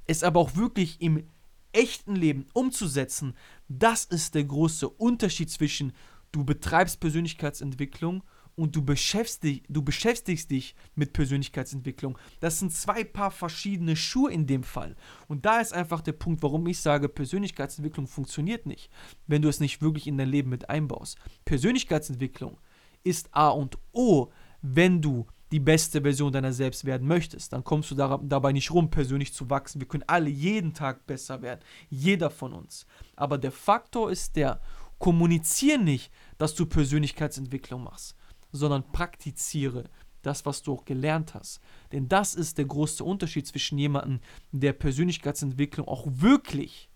Es 0.07 0.23
aber 0.23 0.39
auch 0.39 0.55
wirklich 0.55 0.99
im 1.01 1.25
echten 1.71 2.15
Leben 2.15 2.47
umzusetzen, 2.53 3.33
das 3.69 4.03
ist 4.03 4.35
der 4.35 4.43
große 4.43 4.89
Unterschied 4.89 5.49
zwischen 5.49 5.93
du 6.33 6.43
betreibst 6.43 6.99
Persönlichkeitsentwicklung 6.99 8.23
und 8.55 8.75
du 8.75 8.81
beschäftigst, 8.81 9.65
du 9.69 9.81
beschäftigst 9.81 10.51
dich 10.51 10.75
mit 10.95 11.13
Persönlichkeitsentwicklung. 11.13 12.17
Das 12.39 12.59
sind 12.59 12.73
zwei 12.73 13.03
Paar 13.03 13.31
verschiedene 13.31 13.95
Schuhe 13.95 14.31
in 14.31 14.47
dem 14.47 14.63
Fall. 14.63 14.95
Und 15.27 15.45
da 15.45 15.59
ist 15.59 15.73
einfach 15.73 16.01
der 16.01 16.13
Punkt, 16.13 16.43
warum 16.43 16.67
ich 16.67 16.79
sage, 16.79 17.09
Persönlichkeitsentwicklung 17.09 18.07
funktioniert 18.07 18.65
nicht, 18.65 18.89
wenn 19.27 19.41
du 19.41 19.49
es 19.49 19.59
nicht 19.59 19.81
wirklich 19.81 20.07
in 20.07 20.17
dein 20.17 20.29
Leben 20.29 20.49
mit 20.49 20.69
einbaust. 20.69 21.17
Persönlichkeitsentwicklung 21.45 22.57
ist 23.03 23.29
A 23.31 23.49
und 23.49 23.77
O, 23.93 24.29
wenn 24.61 25.01
du 25.01 25.25
die 25.51 25.59
beste 25.59 26.01
Version 26.01 26.31
deiner 26.31 26.53
selbst 26.53 26.85
werden 26.85 27.07
möchtest, 27.07 27.51
dann 27.51 27.63
kommst 27.63 27.91
du 27.91 27.95
dabei 27.95 28.53
nicht 28.53 28.71
rum, 28.71 28.89
persönlich 28.89 29.33
zu 29.33 29.49
wachsen. 29.49 29.81
Wir 29.81 29.87
können 29.87 30.05
alle 30.07 30.29
jeden 30.29 30.73
Tag 30.73 31.05
besser 31.05 31.41
werden, 31.41 31.59
jeder 31.89 32.29
von 32.29 32.53
uns. 32.53 32.85
Aber 33.17 33.37
der 33.37 33.51
Faktor 33.51 34.11
ist 34.11 34.35
der, 34.37 34.61
kommuniziere 34.97 35.79
nicht, 35.79 36.11
dass 36.37 36.55
du 36.55 36.65
Persönlichkeitsentwicklung 36.65 37.83
machst 37.83 38.15
sondern 38.51 38.91
praktiziere 38.91 39.89
das, 40.21 40.45
was 40.45 40.61
du 40.61 40.73
auch 40.73 40.85
gelernt 40.85 41.33
hast. 41.33 41.59
Denn 41.91 42.07
das 42.07 42.35
ist 42.35 42.57
der 42.57 42.65
große 42.65 43.03
Unterschied 43.03 43.47
zwischen 43.47 43.77
jemandem, 43.77 44.19
der 44.51 44.73
Persönlichkeitsentwicklung 44.73 45.87
auch 45.87 46.05
wirklich, 46.07 46.89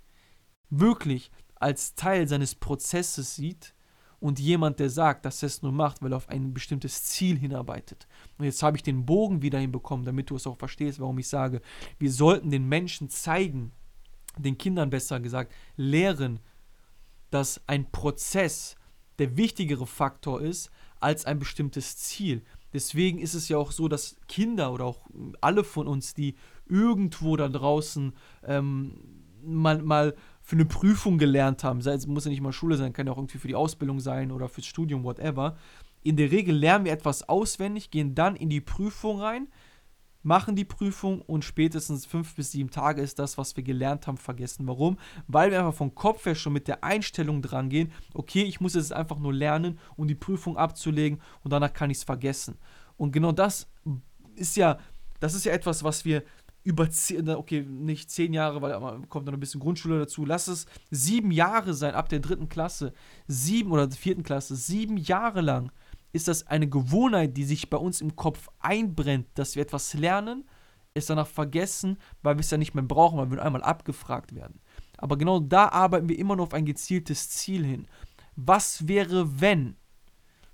wirklich 0.69 1.31
als 1.55 1.95
Teil 1.95 2.27
seines 2.27 2.55
Prozesses 2.55 3.35
sieht 3.35 3.73
und 4.19 4.39
jemand, 4.39 4.79
der 4.79 4.89
sagt, 4.89 5.25
dass 5.25 5.43
er 5.43 5.47
es 5.47 5.61
nur 5.61 5.71
macht, 5.71 6.01
weil 6.01 6.13
er 6.13 6.17
auf 6.17 6.29
ein 6.29 6.53
bestimmtes 6.53 7.03
Ziel 7.03 7.37
hinarbeitet. 7.37 8.07
Und 8.37 8.45
jetzt 8.45 8.63
habe 8.63 8.77
ich 8.77 8.83
den 8.83 9.05
Bogen 9.05 9.41
wieder 9.41 9.59
hinbekommen, 9.59 10.05
damit 10.05 10.29
du 10.29 10.35
es 10.35 10.47
auch 10.47 10.57
verstehst, 10.57 10.99
warum 10.99 11.17
ich 11.19 11.27
sage, 11.27 11.61
wir 11.99 12.11
sollten 12.11 12.51
den 12.51 12.67
Menschen 12.67 13.09
zeigen, 13.09 13.71
den 14.37 14.57
Kindern 14.57 14.89
besser 14.89 15.19
gesagt, 15.19 15.53
lehren, 15.75 16.39
dass 17.29 17.61
ein 17.67 17.91
Prozess 17.91 18.75
der 19.19 19.37
wichtigere 19.37 19.87
Faktor 19.87 20.41
ist 20.41 20.69
als 21.05 21.25
ein 21.25 21.37
bestimmtes 21.37 21.97
Ziel. 21.97 22.41
Deswegen 22.73 23.19
ist 23.19 23.35
es 23.35 23.47
ja 23.47 23.57
auch 23.57 23.71
so, 23.71 23.87
dass 23.87 24.17
Kinder 24.27 24.73
oder 24.73 24.85
auch 24.85 24.99
alle 25.39 25.63
von 25.63 25.87
uns, 25.87 26.15
die 26.15 26.35
irgendwo 26.67 27.37
da 27.37 27.47
draußen 27.47 28.11
ähm, 28.43 28.95
mal, 29.43 29.81
mal 29.83 30.15
für 30.41 30.55
eine 30.55 30.65
Prüfung 30.65 31.19
gelernt 31.19 31.63
haben, 31.63 31.81
sei 31.81 31.93
es 31.93 32.07
muss 32.07 32.25
ja 32.25 32.31
nicht 32.31 32.41
mal 32.41 32.51
Schule 32.51 32.75
sein, 32.75 32.91
kann 32.91 33.05
ja 33.05 33.13
auch 33.13 33.17
irgendwie 33.17 33.37
für 33.37 33.47
die 33.47 33.55
Ausbildung 33.55 33.99
sein 33.99 34.31
oder 34.31 34.49
fürs 34.49 34.65
Studium, 34.65 35.03
whatever. 35.03 35.57
In 36.01 36.17
der 36.17 36.31
Regel 36.31 36.55
lernen 36.55 36.85
wir 36.85 36.91
etwas 36.91 37.29
auswendig, 37.29 37.91
gehen 37.91 38.15
dann 38.15 38.35
in 38.35 38.49
die 38.49 38.61
Prüfung 38.61 39.21
rein, 39.21 39.47
machen 40.25 40.55
die 40.55 40.65
Prüfung 40.65 41.21
und 41.21 41.45
spätestens 41.45 42.05
fünf 42.05 42.35
bis 42.35 42.51
sieben 42.51 42.71
Tage 42.71 43.01
ist 43.01 43.19
das, 43.19 43.37
was 43.37 43.55
wir 43.55 43.63
gelernt 43.63 44.07
haben, 44.07 44.17
vergessen. 44.17 44.67
Warum? 44.67 44.97
Weil 45.27 45.51
wir 45.51 45.59
einfach 45.59 45.75
vom 45.75 45.93
Kopf 45.93 46.25
her 46.25 46.35
schon 46.35 46.53
mit 46.53 46.67
der 46.67 46.83
Einstellung 46.83 47.41
dran 47.41 47.69
gehen, 47.69 47.91
okay, 48.13 48.41
ich 48.43 48.59
muss 48.59 48.75
es 48.75 48.91
einfach 48.91 49.19
nur 49.19 49.33
lernen, 49.33 49.79
um 49.95 50.07
die 50.07 50.15
Prüfung 50.15 50.57
abzulegen 50.57 51.21
und 51.43 51.53
danach 51.53 51.73
kann 51.73 51.91
ich 51.91 51.97
es 51.97 52.03
vergessen. 52.03 52.57
Und 52.97 53.11
genau 53.11 53.31
das 53.31 53.67
ist 54.35 54.57
ja, 54.57 54.79
das 55.19 55.35
ist 55.35 55.45
ja 55.45 55.53
etwas, 55.53 55.83
was 55.83 56.05
wir 56.05 56.23
über 56.63 56.89
zehn, 56.89 57.29
okay, 57.29 57.61
nicht 57.61 58.09
zehn 58.09 58.33
Jahre, 58.33 58.61
weil 58.63 58.73
kommt 59.07 59.27
noch 59.27 59.33
ein 59.33 59.39
bisschen 59.39 59.61
Grundschule 59.61 59.99
dazu, 59.99 60.25
lass 60.25 60.47
es 60.47 60.65
sieben 60.89 61.29
Jahre 61.29 61.75
sein, 61.75 61.93
ab 61.93 62.09
der 62.09 62.19
dritten 62.19 62.49
Klasse, 62.49 62.93
sieben 63.27 63.71
oder 63.71 63.89
vierten 63.91 64.23
Klasse, 64.23 64.55
sieben 64.55 64.97
Jahre 64.97 65.41
lang 65.41 65.71
ist 66.15 66.27
das 66.27 66.47
eine 66.47 66.67
Gewohnheit, 66.67 67.35
die 67.37 67.43
sich 67.43 67.69
bei 67.69 67.77
uns 67.77 68.01
im 68.01 68.15
Kopf 68.15 68.47
einbrennt, 68.59 69.27
dass 69.35 69.55
wir 69.55 69.63
etwas 69.63 69.93
lernen, 69.93 70.45
es 70.93 71.07
danach 71.07 71.27
vergessen, 71.27 71.97
weil 72.23 72.35
wir 72.35 72.39
es 72.39 72.51
ja 72.51 72.57
nicht 72.57 72.73
mehr 72.73 72.83
brauchen, 72.83 73.17
weil 73.17 73.29
wir 73.29 73.43
einmal 73.43 73.63
abgefragt 73.63 74.33
werden. 74.33 74.61
Aber 74.97 75.17
genau 75.17 75.39
da 75.39 75.67
arbeiten 75.67 76.07
wir 76.07 76.17
immer 76.17 76.37
nur 76.37 76.45
auf 76.45 76.53
ein 76.53 76.65
gezieltes 76.65 77.29
Ziel 77.29 77.65
hin. 77.65 77.87
Was 78.37 78.87
wäre, 78.87 79.41
wenn 79.41 79.75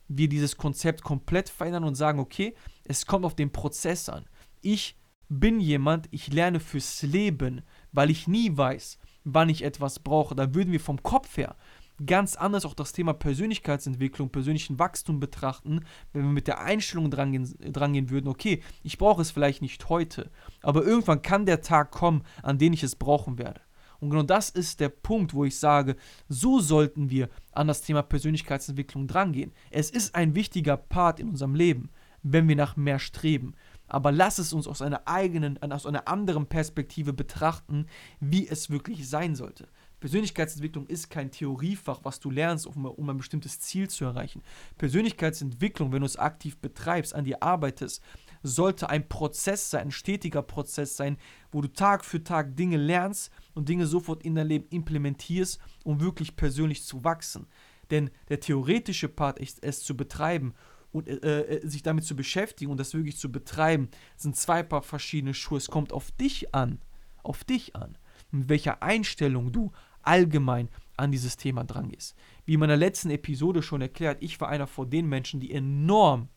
wir 0.07 0.27
dieses 0.27 0.57
Konzept 0.57 1.03
komplett 1.03 1.49
verändern 1.49 1.83
und 1.83 1.95
sagen, 1.95 2.19
okay, 2.19 2.55
es 2.85 3.05
kommt 3.05 3.25
auf 3.25 3.35
den 3.35 3.51
Prozess 3.51 4.09
an. 4.09 4.25
Ich 4.61 4.97
bin 5.29 5.59
jemand, 5.59 6.07
ich 6.11 6.33
lerne 6.33 6.59
fürs 6.59 7.03
Leben, 7.03 7.61
weil 7.91 8.09
ich 8.09 8.27
nie 8.27 8.55
weiß, 8.55 8.97
wann 9.23 9.49
ich 9.49 9.63
etwas 9.63 9.99
brauche. 9.99 10.35
Da 10.35 10.53
würden 10.53 10.71
wir 10.71 10.79
vom 10.79 11.01
Kopf 11.01 11.37
her 11.37 11.55
ganz 12.05 12.35
anders 12.35 12.65
auch 12.65 12.73
das 12.73 12.93
Thema 12.93 13.13
Persönlichkeitsentwicklung, 13.13 14.29
persönlichen 14.29 14.79
Wachstum 14.79 15.19
betrachten, 15.19 15.81
wenn 16.13 16.23
wir 16.23 16.31
mit 16.31 16.47
der 16.47 16.61
Einstellung 16.61 17.11
drangehen, 17.11 17.55
drangehen 17.71 18.09
würden, 18.09 18.27
okay, 18.27 18.61
ich 18.83 18.97
brauche 18.97 19.21
es 19.21 19.31
vielleicht 19.31 19.61
nicht 19.61 19.89
heute, 19.89 20.29
aber 20.61 20.83
irgendwann 20.83 21.21
kann 21.21 21.45
der 21.45 21.61
Tag 21.61 21.91
kommen, 21.91 22.23
an 22.43 22.57
dem 22.57 22.73
ich 22.73 22.83
es 22.83 22.95
brauchen 22.95 23.37
werde. 23.37 23.61
Und 23.99 24.09
genau 24.09 24.23
das 24.23 24.49
ist 24.49 24.79
der 24.79 24.89
Punkt, 24.89 25.33
wo 25.33 25.45
ich 25.45 25.59
sage, 25.59 25.95
so 26.27 26.59
sollten 26.59 27.11
wir 27.11 27.29
an 27.51 27.67
das 27.67 27.81
Thema 27.81 28.01
Persönlichkeitsentwicklung 28.01 29.07
drangehen. 29.07 29.53
Es 29.69 29.91
ist 29.91 30.15
ein 30.15 30.33
wichtiger 30.33 30.75
Part 30.75 31.19
in 31.19 31.29
unserem 31.29 31.53
Leben, 31.53 31.91
wenn 32.23 32.47
wir 32.47 32.55
nach 32.55 32.75
mehr 32.75 32.97
streben. 32.97 33.53
Aber 33.87 34.11
lass 34.11 34.39
es 34.39 34.53
uns 34.53 34.67
aus 34.67 34.81
einer 34.81 35.07
eigenen, 35.07 35.61
aus 35.71 35.85
einer 35.85 36.07
anderen 36.07 36.47
Perspektive 36.47 37.13
betrachten, 37.13 37.85
wie 38.19 38.47
es 38.47 38.71
wirklich 38.71 39.07
sein 39.07 39.35
sollte. 39.35 39.67
Persönlichkeitsentwicklung 40.01 40.87
ist 40.87 41.09
kein 41.09 41.31
Theoriefach, 41.31 41.99
was 42.03 42.19
du 42.19 42.31
lernst, 42.31 42.65
um, 42.67 42.85
um, 42.85 43.09
ein 43.09 43.17
bestimmtes 43.17 43.59
Ziel 43.59 43.89
zu 43.89 44.03
erreichen. 44.03 44.41
Persönlichkeitsentwicklung, 44.77 45.93
wenn 45.93 46.01
du 46.01 46.07
es 46.07 46.17
aktiv 46.17 46.57
betreibst, 46.57 47.15
an 47.15 47.23
dir 47.23 47.41
arbeitest, 47.41 48.03
sollte 48.43 48.89
ein 48.89 49.07
Prozess 49.07 49.69
sein, 49.69 49.87
ein 49.87 49.91
stetiger 49.91 50.41
Prozess 50.41 50.97
sein, 50.97 51.17
wo 51.51 51.61
du 51.61 51.67
Tag 51.67 52.03
für 52.03 52.23
Tag 52.23 52.57
Dinge 52.57 52.77
lernst 52.77 53.31
und 53.53 53.69
Dinge 53.69 53.85
sofort 53.85 54.23
in 54.23 54.33
dein 54.33 54.47
Leben 54.47 54.67
implementierst, 54.71 55.59
um 55.83 56.01
wirklich 56.01 56.35
persönlich 56.35 56.83
zu 56.83 57.03
wachsen. 57.03 57.45
Denn 57.91 58.09
der 58.29 58.39
theoretische 58.39 59.07
Part, 59.07 59.37
ist, 59.37 59.63
es 59.63 59.83
zu 59.83 59.95
betreiben 59.95 60.55
und 60.91 61.07
äh, 61.07 61.41
äh, 61.41 61.67
sich 61.67 61.83
damit 61.83 62.05
zu 62.05 62.15
beschäftigen 62.15 62.71
und 62.71 62.79
das 62.79 62.95
wirklich 62.95 63.17
zu 63.17 63.31
betreiben, 63.31 63.89
sind 64.17 64.35
zwei 64.35 64.63
Paar 64.63 64.81
verschiedene 64.81 65.35
Schuhe. 65.35 65.59
Es 65.59 65.67
kommt 65.67 65.93
auf 65.93 66.09
dich 66.11 66.55
an, 66.55 66.79
auf 67.21 67.43
dich 67.43 67.75
an, 67.75 67.97
mit 68.31 68.49
welcher 68.49 68.81
Einstellung 68.81 69.51
du 69.51 69.71
allgemein 70.03 70.69
an 70.97 71.11
dieses 71.11 71.37
Thema 71.37 71.63
dran 71.63 71.89
gehst. 71.89 72.15
Wie 72.45 72.53
in 72.53 72.59
meiner 72.59 72.77
letzten 72.77 73.09
Episode 73.09 73.61
schon 73.61 73.81
erklärt, 73.81 74.21
ich 74.21 74.39
war 74.39 74.49
einer 74.49 74.67
von 74.67 74.89
den 74.89 75.07
Menschen, 75.07 75.39
die 75.39 75.51
enorm 75.51 76.29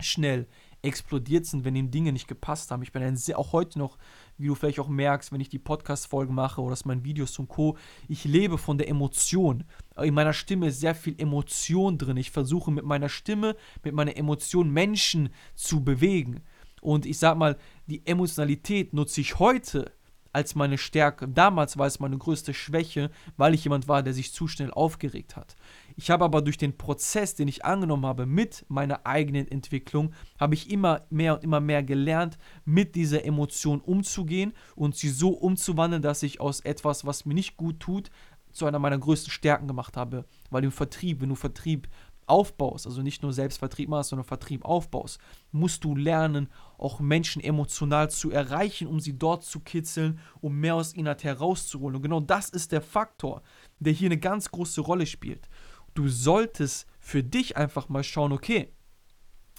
schnell 0.00 0.46
explodiert 0.82 1.44
sind, 1.44 1.64
wenn 1.64 1.74
ihm 1.74 1.90
Dinge 1.90 2.12
nicht 2.12 2.28
gepasst 2.28 2.70
haben. 2.70 2.82
Ich 2.82 2.92
bin 2.92 3.02
ein 3.02 3.16
sehr, 3.16 3.38
auch 3.38 3.52
heute 3.52 3.78
noch, 3.78 3.98
wie 4.36 4.46
du 4.46 4.54
vielleicht 4.54 4.78
auch 4.78 4.88
merkst, 4.88 5.32
wenn 5.32 5.40
ich 5.40 5.48
die 5.48 5.58
Podcast-Folgen 5.58 6.34
mache 6.34 6.60
oder 6.60 6.76
meine 6.84 7.04
Videos 7.04 7.32
zum 7.32 7.48
Co., 7.48 7.76
ich 8.06 8.24
lebe 8.24 8.58
von 8.58 8.78
der 8.78 8.88
Emotion. 8.88 9.64
In 10.00 10.14
meiner 10.14 10.32
Stimme 10.32 10.68
ist 10.68 10.80
sehr 10.80 10.94
viel 10.94 11.16
Emotion 11.18 11.98
drin. 11.98 12.16
Ich 12.16 12.30
versuche 12.30 12.70
mit 12.70 12.84
meiner 12.84 13.08
Stimme, 13.08 13.56
mit 13.82 13.94
meiner 13.94 14.16
Emotion 14.16 14.70
Menschen 14.70 15.30
zu 15.56 15.82
bewegen. 15.82 16.42
Und 16.80 17.06
ich 17.06 17.18
sag 17.18 17.36
mal, 17.36 17.58
die 17.86 18.06
Emotionalität 18.06 18.92
nutze 18.92 19.20
ich 19.20 19.40
heute 19.40 19.90
als 20.32 20.54
meine 20.54 20.78
Stärke. 20.78 21.28
Damals 21.28 21.78
war 21.78 21.86
es 21.86 22.00
meine 22.00 22.18
größte 22.18 22.54
Schwäche, 22.54 23.10
weil 23.36 23.54
ich 23.54 23.64
jemand 23.64 23.88
war, 23.88 24.02
der 24.02 24.14
sich 24.14 24.32
zu 24.32 24.48
schnell 24.48 24.70
aufgeregt 24.70 25.36
hat. 25.36 25.56
Ich 25.96 26.10
habe 26.10 26.24
aber 26.24 26.42
durch 26.42 26.58
den 26.58 26.76
Prozess, 26.76 27.34
den 27.34 27.48
ich 27.48 27.64
angenommen 27.64 28.06
habe 28.06 28.26
mit 28.26 28.64
meiner 28.68 29.06
eigenen 29.06 29.48
Entwicklung, 29.48 30.12
habe 30.38 30.54
ich 30.54 30.70
immer 30.70 31.02
mehr 31.10 31.34
und 31.34 31.44
immer 31.44 31.60
mehr 31.60 31.82
gelernt, 31.82 32.38
mit 32.64 32.94
dieser 32.94 33.24
Emotion 33.24 33.80
umzugehen 33.80 34.52
und 34.76 34.96
sie 34.96 35.08
so 35.08 35.30
umzuwandeln, 35.30 36.02
dass 36.02 36.22
ich 36.22 36.40
aus 36.40 36.60
etwas, 36.60 37.04
was 37.04 37.24
mir 37.24 37.34
nicht 37.34 37.56
gut 37.56 37.80
tut, 37.80 38.10
zu 38.52 38.66
einer 38.66 38.78
meiner 38.78 38.98
größten 38.98 39.30
Stärken 39.30 39.66
gemacht 39.68 39.96
habe. 39.96 40.24
Weil 40.50 40.64
im 40.64 40.72
Vertrieb, 40.72 41.20
wenn 41.20 41.28
du 41.28 41.34
Vertrieb 41.34 41.88
aufbaust, 42.28 42.86
also 42.86 43.02
nicht 43.02 43.22
nur 43.22 43.32
Selbstvertrieb 43.32 43.88
machst, 43.88 44.10
sondern 44.10 44.26
Vertrieb 44.26 44.64
aufbaust, 44.64 45.18
musst 45.52 45.84
du 45.84 45.94
lernen, 45.94 46.48
auch 46.76 47.00
Menschen 47.00 47.42
emotional 47.42 48.10
zu 48.10 48.30
erreichen, 48.30 48.86
um 48.86 49.00
sie 49.00 49.18
dort 49.18 49.44
zu 49.44 49.60
kitzeln, 49.60 50.20
um 50.40 50.58
mehr 50.58 50.74
aus 50.74 50.94
ihnen 50.94 51.16
herauszuholen. 51.18 51.96
Und 51.96 52.02
genau 52.02 52.20
das 52.20 52.50
ist 52.50 52.72
der 52.72 52.82
Faktor, 52.82 53.42
der 53.78 53.92
hier 53.92 54.08
eine 54.08 54.18
ganz 54.18 54.50
große 54.50 54.80
Rolle 54.80 55.06
spielt. 55.06 55.48
Du 55.94 56.08
solltest 56.08 56.86
für 57.00 57.22
dich 57.22 57.56
einfach 57.56 57.88
mal 57.88 58.04
schauen, 58.04 58.32
okay, 58.32 58.72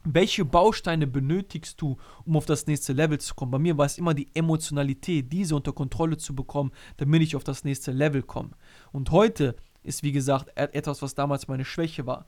welche 0.05 0.45
Bausteine 0.45 1.07
benötigst 1.07 1.81
du, 1.81 1.97
um 2.23 2.37
auf 2.37 2.45
das 2.45 2.67
nächste 2.67 2.93
Level 2.93 3.19
zu 3.19 3.35
kommen? 3.35 3.51
Bei 3.51 3.59
mir 3.59 3.77
war 3.77 3.85
es 3.85 3.97
immer 3.97 4.13
die 4.13 4.33
Emotionalität, 4.33 5.31
diese 5.31 5.55
unter 5.55 5.73
Kontrolle 5.73 6.17
zu 6.17 6.33
bekommen, 6.33 6.71
damit 6.97 7.21
ich 7.21 7.35
auf 7.35 7.43
das 7.43 7.63
nächste 7.63 7.91
Level 7.91 8.23
komme. 8.23 8.51
Und 8.93 9.11
heute 9.11 9.55
ist, 9.83 10.03
wie 10.03 10.11
gesagt, 10.11 10.55
etwas, 10.55 11.01
was 11.01 11.15
damals 11.15 11.47
meine 11.47 11.65
Schwäche 11.65 12.05
war 12.05 12.25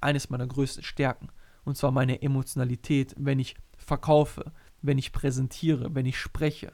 eines 0.00 0.30
meiner 0.30 0.46
größten 0.46 0.82
Stärken. 0.82 1.28
Und 1.64 1.76
zwar 1.76 1.90
meine 1.90 2.22
Emotionalität, 2.22 3.14
wenn 3.18 3.38
ich 3.38 3.56
verkaufe, 3.76 4.52
wenn 4.82 4.98
ich 4.98 5.12
präsentiere, 5.12 5.94
wenn 5.94 6.06
ich 6.06 6.18
spreche. 6.18 6.72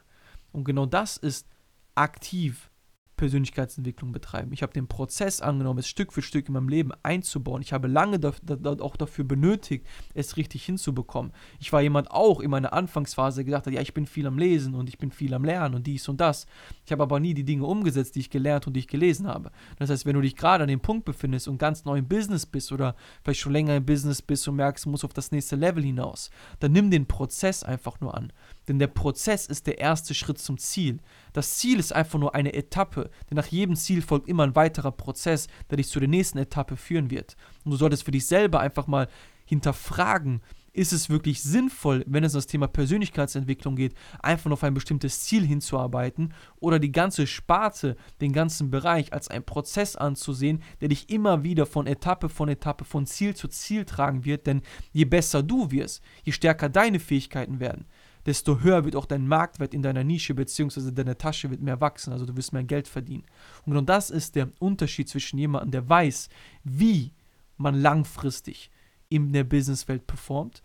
Und 0.52 0.64
genau 0.64 0.86
das 0.86 1.16
ist 1.16 1.48
aktiv 1.94 2.70
Persönlichkeitsentwicklung 3.16 4.12
betreiben. 4.12 4.52
Ich 4.52 4.62
habe 4.62 4.72
den 4.72 4.88
Prozess 4.88 5.40
angenommen, 5.40 5.78
es 5.78 5.88
Stück 5.88 6.12
für 6.12 6.22
Stück 6.22 6.48
in 6.48 6.54
meinem 6.54 6.68
Leben 6.68 6.92
einzubauen. 7.02 7.62
Ich 7.62 7.72
habe 7.72 7.88
lange 7.88 8.18
da, 8.18 8.32
da, 8.42 8.72
auch 8.80 8.96
dafür 8.96 9.24
benötigt, 9.24 9.86
es 10.14 10.36
richtig 10.36 10.64
hinzubekommen. 10.64 11.32
Ich 11.60 11.72
war 11.72 11.80
jemand 11.80 12.10
auch 12.10 12.40
in 12.40 12.50
meiner 12.50 12.72
Anfangsphase, 12.72 13.44
gesagt 13.44 13.66
hat, 13.66 13.72
ja, 13.72 13.80
ich 13.80 13.94
bin 13.94 14.06
viel 14.06 14.26
am 14.26 14.38
Lesen 14.38 14.74
und 14.74 14.88
ich 14.88 14.98
bin 14.98 15.10
viel 15.10 15.34
am 15.34 15.44
Lernen 15.44 15.74
und 15.74 15.86
dies 15.86 16.08
und 16.08 16.20
das. 16.20 16.46
Ich 16.84 16.92
habe 16.92 17.02
aber 17.02 17.20
nie 17.20 17.34
die 17.34 17.44
Dinge 17.44 17.64
umgesetzt, 17.64 18.16
die 18.16 18.20
ich 18.20 18.30
gelernt 18.30 18.66
und 18.66 18.74
die 18.74 18.80
ich 18.80 18.88
gelesen 18.88 19.26
habe. 19.26 19.50
Das 19.78 19.90
heißt, 19.90 20.06
wenn 20.06 20.14
du 20.14 20.20
dich 20.20 20.36
gerade 20.36 20.64
an 20.64 20.68
dem 20.68 20.80
Punkt 20.80 21.04
befindest 21.04 21.48
und 21.48 21.58
ganz 21.58 21.84
neu 21.84 21.98
im 21.98 22.08
Business 22.08 22.46
bist 22.46 22.72
oder 22.72 22.96
vielleicht 23.22 23.40
schon 23.40 23.52
länger 23.52 23.76
im 23.76 23.86
Business 23.86 24.22
bist 24.22 24.46
und 24.48 24.56
merkst, 24.56 24.84
du 24.84 24.90
musst 24.90 25.04
auf 25.04 25.12
das 25.12 25.30
nächste 25.30 25.56
Level 25.56 25.82
hinaus, 25.82 26.30
dann 26.60 26.72
nimm 26.72 26.90
den 26.90 27.06
Prozess 27.06 27.62
einfach 27.62 28.00
nur 28.00 28.14
an. 28.14 28.32
Denn 28.68 28.78
der 28.78 28.86
Prozess 28.86 29.46
ist 29.46 29.66
der 29.66 29.78
erste 29.78 30.14
Schritt 30.14 30.38
zum 30.38 30.58
Ziel. 30.58 31.00
Das 31.32 31.56
Ziel 31.56 31.78
ist 31.78 31.92
einfach 31.92 32.18
nur 32.18 32.34
eine 32.34 32.54
Etappe, 32.54 33.10
denn 33.28 33.36
nach 33.36 33.46
jedem 33.46 33.76
Ziel 33.76 34.02
folgt 34.02 34.28
immer 34.28 34.44
ein 34.44 34.56
weiterer 34.56 34.92
Prozess, 34.92 35.48
der 35.70 35.76
dich 35.76 35.88
zu 35.88 36.00
der 36.00 36.08
nächsten 36.08 36.38
Etappe 36.38 36.76
führen 36.76 37.10
wird. 37.10 37.36
Und 37.64 37.72
du 37.72 37.76
solltest 37.76 38.04
für 38.04 38.10
dich 38.10 38.26
selber 38.26 38.60
einfach 38.60 38.86
mal 38.86 39.08
hinterfragen, 39.44 40.40
ist 40.74 40.92
es 40.92 41.08
wirklich 41.08 41.42
sinnvoll, 41.42 42.04
wenn 42.06 42.24
es 42.24 42.34
um 42.34 42.38
das 42.38 42.48
Thema 42.48 42.66
Persönlichkeitsentwicklung 42.66 43.76
geht, 43.76 43.94
einfach 44.20 44.46
nur 44.46 44.54
auf 44.54 44.64
ein 44.64 44.74
bestimmtes 44.74 45.20
Ziel 45.20 45.46
hinzuarbeiten 45.46 46.34
oder 46.58 46.78
die 46.78 46.92
ganze 46.92 47.26
Sparte, 47.26 47.96
den 48.20 48.32
ganzen 48.32 48.70
Bereich 48.70 49.12
als 49.12 49.28
einen 49.28 49.44
Prozess 49.44 49.94
anzusehen, 49.94 50.62
der 50.80 50.88
dich 50.88 51.10
immer 51.10 51.44
wieder 51.44 51.64
von 51.64 51.86
Etappe 51.86 52.28
von 52.28 52.48
Etappe, 52.48 52.84
von 52.84 53.06
Ziel 53.06 53.36
zu 53.36 53.46
Ziel 53.48 53.84
tragen 53.84 54.24
wird, 54.24 54.46
denn 54.46 54.62
je 54.92 55.04
besser 55.04 55.42
du 55.42 55.70
wirst, 55.70 56.02
je 56.24 56.32
stärker 56.32 56.68
deine 56.68 56.98
Fähigkeiten 56.98 57.60
werden, 57.60 57.86
desto 58.26 58.60
höher 58.60 58.84
wird 58.84 58.96
auch 58.96 59.06
dein 59.06 59.26
Marktwert 59.26 59.74
in 59.74 59.82
deiner 59.82 60.04
Nische 60.04 60.34
bzw. 60.34 60.90
deine 60.92 61.18
Tasche 61.18 61.50
wird 61.50 61.60
mehr 61.60 61.80
wachsen, 61.80 62.12
also 62.12 62.26
du 62.26 62.36
wirst 62.36 62.52
mehr 62.52 62.64
Geld 62.64 62.88
verdienen. 62.88 63.24
Und 63.64 63.72
genau 63.72 63.84
das 63.84 64.10
ist 64.10 64.34
der 64.34 64.48
Unterschied 64.58 65.08
zwischen 65.08 65.38
jemandem, 65.38 65.70
der 65.70 65.88
weiß, 65.88 66.28
wie 66.64 67.12
man 67.56 67.74
langfristig 67.74 68.70
in 69.08 69.32
der 69.32 69.44
Businesswelt 69.44 70.06
performt 70.06 70.62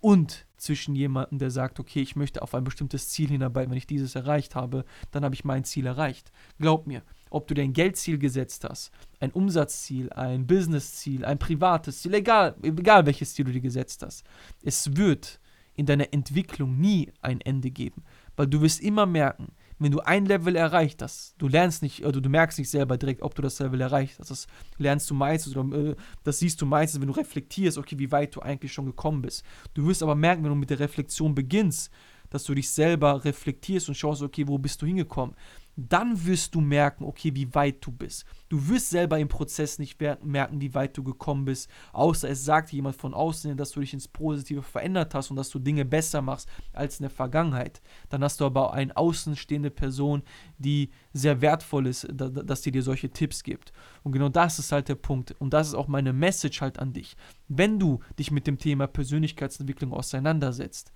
und 0.00 0.46
zwischen 0.56 0.94
jemandem, 0.96 1.38
der 1.38 1.50
sagt, 1.50 1.78
okay, 1.78 2.02
ich 2.02 2.16
möchte 2.16 2.42
auf 2.42 2.54
ein 2.54 2.64
bestimmtes 2.64 3.08
Ziel 3.08 3.28
hinarbeiten, 3.28 3.70
wenn 3.70 3.78
ich 3.78 3.86
dieses 3.86 4.16
erreicht 4.16 4.54
habe, 4.54 4.84
dann 5.10 5.24
habe 5.24 5.34
ich 5.34 5.44
mein 5.44 5.64
Ziel 5.64 5.86
erreicht. 5.86 6.32
Glaub 6.58 6.86
mir, 6.86 7.02
ob 7.30 7.46
du 7.46 7.54
dir 7.54 7.62
ein 7.62 7.72
Geldziel 7.72 8.18
gesetzt 8.18 8.64
hast, 8.64 8.90
ein 9.20 9.30
Umsatzziel, 9.30 10.12
ein 10.12 10.46
Businessziel, 10.46 11.24
ein 11.24 11.38
privates 11.38 12.02
Ziel, 12.02 12.14
egal, 12.14 12.56
egal 12.62 13.06
welches 13.06 13.34
Ziel 13.34 13.44
du 13.44 13.52
dir 13.52 13.60
gesetzt 13.60 14.02
hast, 14.02 14.24
es 14.62 14.96
wird 14.96 15.40
in 15.74 15.86
deiner 15.86 16.12
Entwicklung 16.12 16.78
nie 16.78 17.10
ein 17.20 17.40
Ende 17.40 17.70
geben. 17.70 18.02
Weil 18.36 18.46
du 18.46 18.60
wirst 18.60 18.80
immer 18.80 19.06
merken, 19.06 19.52
wenn 19.78 19.92
du 19.92 20.00
ein 20.00 20.26
Level 20.26 20.54
erreicht 20.54 21.02
hast, 21.02 21.34
du 21.38 21.48
lernst 21.48 21.82
nicht, 21.82 22.04
oder 22.04 22.20
du 22.20 22.28
merkst 22.28 22.58
nicht 22.58 22.70
selber 22.70 22.96
direkt, 22.96 23.22
ob 23.22 23.34
du 23.34 23.42
das 23.42 23.58
Level 23.58 23.80
erreicht 23.80 24.18
hast. 24.18 24.30
Das 24.30 24.46
lernst 24.78 25.10
du 25.10 25.14
meistens 25.14 25.56
oder 25.56 25.76
äh, 25.76 25.96
das 26.24 26.38
siehst 26.38 26.60
du 26.60 26.66
meistens, 26.66 27.00
wenn 27.00 27.08
du 27.08 27.14
reflektierst, 27.14 27.78
okay, 27.78 27.98
wie 27.98 28.12
weit 28.12 28.36
du 28.36 28.40
eigentlich 28.40 28.72
schon 28.72 28.86
gekommen 28.86 29.22
bist. 29.22 29.44
Du 29.74 29.86
wirst 29.86 30.02
aber 30.02 30.14
merken, 30.14 30.44
wenn 30.44 30.50
du 30.50 30.56
mit 30.56 30.70
der 30.70 30.78
Reflexion 30.78 31.34
beginnst, 31.34 31.90
dass 32.32 32.44
du 32.44 32.54
dich 32.54 32.70
selber 32.70 33.24
reflektierst 33.24 33.88
und 33.88 33.94
schaust, 33.94 34.22
okay, 34.22 34.48
wo 34.48 34.58
bist 34.58 34.80
du 34.82 34.86
hingekommen 34.86 35.34
dann 35.76 36.26
wirst 36.26 36.54
du 36.54 36.60
merken, 36.60 37.04
okay, 37.04 37.34
wie 37.34 37.54
weit 37.54 37.84
du 37.84 37.92
bist. 37.92 38.24
Du 38.48 38.68
wirst 38.68 38.90
selber 38.90 39.18
im 39.18 39.28
Prozess 39.28 39.78
nicht 39.78 39.98
merken, 40.22 40.60
wie 40.60 40.74
weit 40.74 40.96
du 40.96 41.02
gekommen 41.02 41.46
bist, 41.46 41.70
außer 41.92 42.28
es 42.28 42.44
sagt 42.44 42.72
jemand 42.72 42.96
von 42.96 43.14
außen, 43.14 43.56
dass 43.56 43.70
du 43.70 43.80
dich 43.80 43.94
ins 43.94 44.08
Positive 44.08 44.62
verändert 44.62 45.14
hast 45.14 45.30
und 45.30 45.36
dass 45.36 45.48
du 45.48 45.58
Dinge 45.58 45.84
besser 45.84 46.20
machst 46.20 46.48
als 46.74 46.98
in 46.98 47.04
der 47.04 47.10
Vergangenheit. 47.10 47.80
Dann 48.10 48.22
hast 48.22 48.40
du 48.40 48.44
aber 48.44 48.74
eine 48.74 48.94
außenstehende 48.96 49.70
Person, 49.70 50.22
die 50.58 50.90
sehr 51.14 51.40
wertvoll 51.40 51.86
ist, 51.86 52.06
dass 52.12 52.60
die 52.60 52.72
dir 52.72 52.82
solche 52.82 53.10
Tipps 53.10 53.42
gibt. 53.42 53.72
Und 54.02 54.12
genau 54.12 54.28
das 54.28 54.58
ist 54.58 54.72
halt 54.72 54.88
der 54.88 54.96
Punkt. 54.96 55.34
Und 55.38 55.54
das 55.54 55.68
ist 55.68 55.74
auch 55.74 55.88
meine 55.88 56.12
Message 56.12 56.60
halt 56.60 56.78
an 56.78 56.92
dich. 56.92 57.16
Wenn 57.48 57.78
du 57.78 58.00
dich 58.18 58.30
mit 58.30 58.46
dem 58.46 58.58
Thema 58.58 58.86
Persönlichkeitsentwicklung 58.86 59.92
auseinandersetzt, 59.92 60.92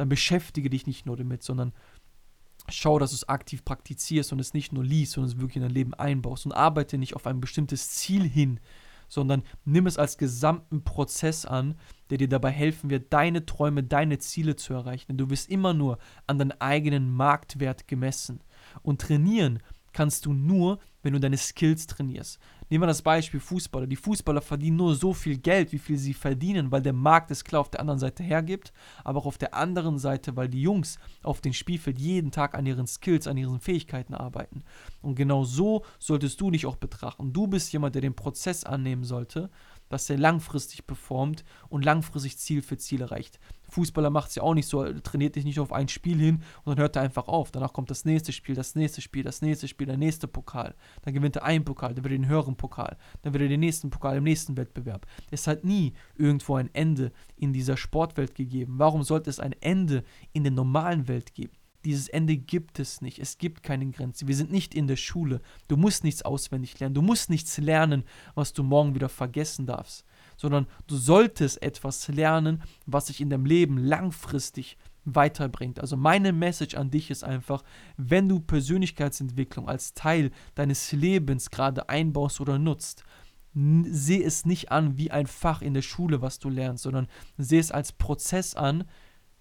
dann 0.00 0.08
beschäftige 0.08 0.70
dich 0.70 0.86
nicht 0.86 1.06
nur 1.06 1.16
damit, 1.16 1.42
sondern 1.42 1.72
schau, 2.68 2.98
dass 2.98 3.10
du 3.10 3.16
es 3.16 3.28
aktiv 3.28 3.64
praktizierst 3.64 4.32
und 4.32 4.40
es 4.40 4.54
nicht 4.54 4.72
nur 4.72 4.84
liest, 4.84 5.12
sondern 5.12 5.30
es 5.30 5.38
wirklich 5.38 5.56
in 5.56 5.62
dein 5.62 5.70
Leben 5.70 5.94
einbaust 5.94 6.46
und 6.46 6.52
arbeite 6.52 6.98
nicht 6.98 7.14
auf 7.14 7.26
ein 7.26 7.40
bestimmtes 7.40 7.90
Ziel 7.90 8.28
hin, 8.28 8.60
sondern 9.08 9.42
nimm 9.64 9.86
es 9.86 9.98
als 9.98 10.18
gesamten 10.18 10.84
Prozess 10.84 11.44
an, 11.44 11.74
der 12.10 12.18
dir 12.18 12.28
dabei 12.28 12.50
helfen 12.50 12.90
wird, 12.90 13.12
deine 13.12 13.44
Träume, 13.44 13.82
deine 13.82 14.18
Ziele 14.18 14.56
zu 14.56 14.72
erreichen. 14.72 15.06
Denn 15.08 15.18
du 15.18 15.30
wirst 15.30 15.50
immer 15.50 15.74
nur 15.74 15.98
an 16.26 16.38
deinen 16.38 16.58
eigenen 16.60 17.10
Marktwert 17.10 17.88
gemessen. 17.88 18.40
Und 18.82 19.00
trainieren 19.00 19.58
kannst 19.92 20.26
du 20.26 20.32
nur, 20.32 20.78
wenn 21.02 21.12
du 21.12 21.20
deine 21.20 21.36
Skills 21.36 21.86
trainierst. 21.88 22.38
Nehmen 22.70 22.82
wir 22.82 22.86
das 22.86 23.02
Beispiel 23.02 23.40
Fußballer. 23.40 23.88
Die 23.88 23.96
Fußballer 23.96 24.40
verdienen 24.40 24.76
nur 24.76 24.94
so 24.94 25.12
viel 25.12 25.36
Geld, 25.38 25.72
wie 25.72 25.78
viel 25.78 25.98
sie 25.98 26.14
verdienen, 26.14 26.70
weil 26.70 26.82
der 26.82 26.92
Markt 26.92 27.32
es 27.32 27.42
klar 27.42 27.60
auf 27.60 27.68
der 27.68 27.80
anderen 27.80 27.98
Seite 27.98 28.22
hergibt, 28.22 28.72
aber 29.02 29.18
auch 29.18 29.26
auf 29.26 29.38
der 29.38 29.54
anderen 29.54 29.98
Seite, 29.98 30.36
weil 30.36 30.48
die 30.48 30.62
Jungs 30.62 30.98
auf 31.24 31.40
dem 31.40 31.52
Spielfeld 31.52 31.98
jeden 31.98 32.30
Tag 32.30 32.54
an 32.54 32.66
ihren 32.66 32.86
Skills, 32.86 33.26
an 33.26 33.36
ihren 33.36 33.58
Fähigkeiten 33.58 34.14
arbeiten. 34.14 34.62
Und 35.02 35.16
genau 35.16 35.42
so 35.42 35.84
solltest 35.98 36.40
du 36.40 36.52
dich 36.52 36.64
auch 36.64 36.76
betrachten. 36.76 37.32
Du 37.32 37.48
bist 37.48 37.72
jemand, 37.72 37.96
der 37.96 38.02
den 38.02 38.14
Prozess 38.14 38.62
annehmen 38.62 39.02
sollte, 39.02 39.50
dass 39.90 40.08
er 40.08 40.16
langfristig 40.16 40.86
performt 40.86 41.44
und 41.68 41.84
langfristig 41.84 42.38
Ziel 42.38 42.62
für 42.62 42.78
Ziel 42.78 43.02
erreicht. 43.02 43.38
Fußballer 43.68 44.10
macht 44.10 44.30
es 44.30 44.36
ja 44.36 44.42
auch 44.42 44.54
nicht 44.54 44.66
so, 44.66 44.84
trainiert 45.00 45.36
dich 45.36 45.44
nicht 45.44 45.60
auf 45.60 45.72
ein 45.72 45.88
Spiel 45.88 46.18
hin 46.18 46.42
und 46.64 46.72
dann 46.72 46.78
hört 46.78 46.96
er 46.96 47.02
einfach 47.02 47.28
auf. 47.28 47.50
Danach 47.50 47.72
kommt 47.72 47.90
das 47.90 48.04
nächste 48.04 48.32
Spiel, 48.32 48.54
das 48.54 48.74
nächste 48.74 49.00
Spiel, 49.00 49.22
das 49.22 49.42
nächste 49.42 49.68
Spiel, 49.68 49.86
der 49.86 49.96
nächste 49.96 50.26
Pokal. 50.26 50.74
Dann 51.02 51.14
gewinnt 51.14 51.36
er 51.36 51.44
einen 51.44 51.64
Pokal, 51.64 51.94
dann 51.94 52.04
wird 52.04 52.12
er 52.12 52.18
den 52.18 52.28
höheren 52.28 52.56
Pokal, 52.56 52.96
dann 53.22 53.32
wird 53.32 53.42
er 53.42 53.48
den 53.48 53.60
nächsten 53.60 53.90
Pokal 53.90 54.16
im 54.16 54.24
nächsten 54.24 54.56
Wettbewerb. 54.56 55.06
Es 55.30 55.46
hat 55.46 55.64
nie 55.64 55.92
irgendwo 56.16 56.54
ein 56.56 56.70
Ende 56.72 57.12
in 57.36 57.52
dieser 57.52 57.76
Sportwelt 57.76 58.34
gegeben. 58.34 58.74
Warum 58.78 59.02
sollte 59.02 59.30
es 59.30 59.40
ein 59.40 59.54
Ende 59.60 60.04
in 60.32 60.44
der 60.44 60.52
normalen 60.52 61.08
Welt 61.08 61.34
geben? 61.34 61.59
Dieses 61.84 62.08
Ende 62.08 62.36
gibt 62.36 62.78
es 62.78 63.00
nicht. 63.00 63.18
Es 63.18 63.38
gibt 63.38 63.62
keine 63.62 63.88
Grenze. 63.90 64.28
Wir 64.28 64.36
sind 64.36 64.52
nicht 64.52 64.74
in 64.74 64.86
der 64.86 64.96
Schule. 64.96 65.40
Du 65.68 65.76
musst 65.76 66.04
nichts 66.04 66.22
auswendig 66.22 66.78
lernen. 66.78 66.94
Du 66.94 67.02
musst 67.02 67.30
nichts 67.30 67.56
lernen, 67.58 68.04
was 68.34 68.52
du 68.52 68.62
morgen 68.62 68.94
wieder 68.94 69.08
vergessen 69.08 69.66
darfst. 69.66 70.04
Sondern 70.36 70.66
du 70.86 70.96
solltest 70.96 71.62
etwas 71.62 72.08
lernen, 72.08 72.62
was 72.86 73.06
sich 73.06 73.20
in 73.20 73.30
deinem 73.30 73.46
Leben 73.46 73.78
langfristig 73.78 74.76
weiterbringt. 75.04 75.80
Also 75.80 75.96
meine 75.96 76.32
Message 76.32 76.74
an 76.74 76.90
dich 76.90 77.10
ist 77.10 77.24
einfach, 77.24 77.62
wenn 77.96 78.28
du 78.28 78.40
Persönlichkeitsentwicklung 78.40 79.68
als 79.68 79.94
Teil 79.94 80.30
deines 80.54 80.92
Lebens 80.92 81.50
gerade 81.50 81.88
einbaust 81.88 82.40
oder 82.40 82.58
nutzt, 82.58 83.04
sehe 83.54 84.22
es 84.22 84.44
nicht 84.44 84.70
an 84.70 84.96
wie 84.96 85.10
ein 85.10 85.26
Fach 85.26 85.62
in 85.62 85.74
der 85.74 85.82
Schule, 85.82 86.22
was 86.22 86.38
du 86.38 86.50
lernst, 86.50 86.84
sondern 86.84 87.08
sehe 87.36 87.60
es 87.60 87.72
als 87.72 87.92
Prozess 87.92 88.54
an, 88.54 88.84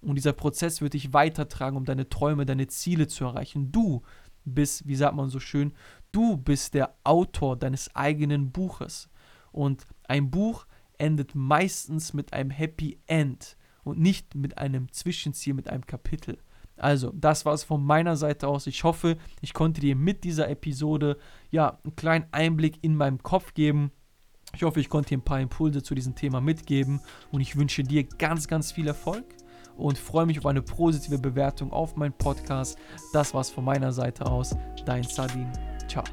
und 0.02 0.16
dieser 0.16 0.34
Prozess 0.34 0.82
wird 0.82 0.94
dich 0.94 1.14
weitertragen, 1.14 1.78
um 1.78 1.86
deine 1.86 2.10
Träume, 2.10 2.46
deine 2.46 2.68
Ziele 2.68 3.08
zu 3.08 3.26
erreichen. 3.26 3.72
Du 3.72 4.02
bist, 4.46 4.88
wie 4.88 4.96
sagt 4.96 5.16
man 5.16 5.30
so 5.30 5.40
schön, 5.40 5.74
du 6.12 6.38
bist 6.38 6.74
der 6.74 6.96
Autor 7.04 7.58
deines 7.58 7.94
eigenen 7.96 8.52
Buches. 8.52 9.10
Und 9.52 9.86
ein 10.08 10.32
Buch 10.32 10.66
endet 10.98 11.36
meistens 11.36 12.14
mit 12.14 12.34
einem 12.34 12.50
Happy 12.50 13.00
End 13.08 13.58
und 13.84 14.00
nicht 14.00 14.36
mit 14.36 14.58
einem 14.58 14.92
Zwischenziel, 14.92 15.54
mit 15.54 15.70
einem 15.70 15.86
Kapitel. 15.86 16.38
Also, 16.78 17.12
das 17.14 17.46
war 17.46 17.54
es 17.54 17.66
von 17.66 17.84
meiner 17.84 18.16
Seite 18.16 18.48
aus. 18.48 18.66
Ich 18.68 18.86
hoffe, 18.86 19.18
ich 19.42 19.54
konnte 19.54 19.82
dir 19.82 19.98
mit 19.98 20.24
dieser 20.24 20.50
Episode 20.50 21.18
ja 21.52 21.78
einen 21.84 21.96
kleinen 21.98 22.26
Einblick 22.32 22.82
in 22.82 22.96
meinem 22.96 23.22
Kopf 23.22 23.54
geben. 23.54 23.92
Ich 24.56 24.64
hoffe, 24.64 24.80
ich 24.80 24.88
konnte 24.88 25.10
dir 25.10 25.18
ein 25.18 25.26
paar 25.26 25.42
Impulse 25.42 25.84
zu 25.84 25.94
diesem 25.94 26.16
Thema 26.16 26.40
mitgeben 26.40 27.02
und 27.32 27.42
ich 27.42 27.58
wünsche 27.58 27.84
dir 27.84 28.06
ganz, 28.06 28.48
ganz 28.48 28.72
viel 28.72 28.88
Erfolg 28.88 29.26
und 29.80 29.98
freue 29.98 30.26
mich 30.26 30.38
auf 30.38 30.46
eine 30.46 30.62
positive 30.62 31.18
Bewertung 31.18 31.72
auf 31.72 31.96
meinen 31.96 32.14
Podcast. 32.14 32.78
Das 33.14 33.34
war's 33.34 33.50
von 33.50 33.66
meiner 33.66 33.92
Seite 33.92 34.26
aus. 34.26 34.56
Dein 34.86 35.04
Sadin. 35.04 35.52
Ciao. 35.88 36.04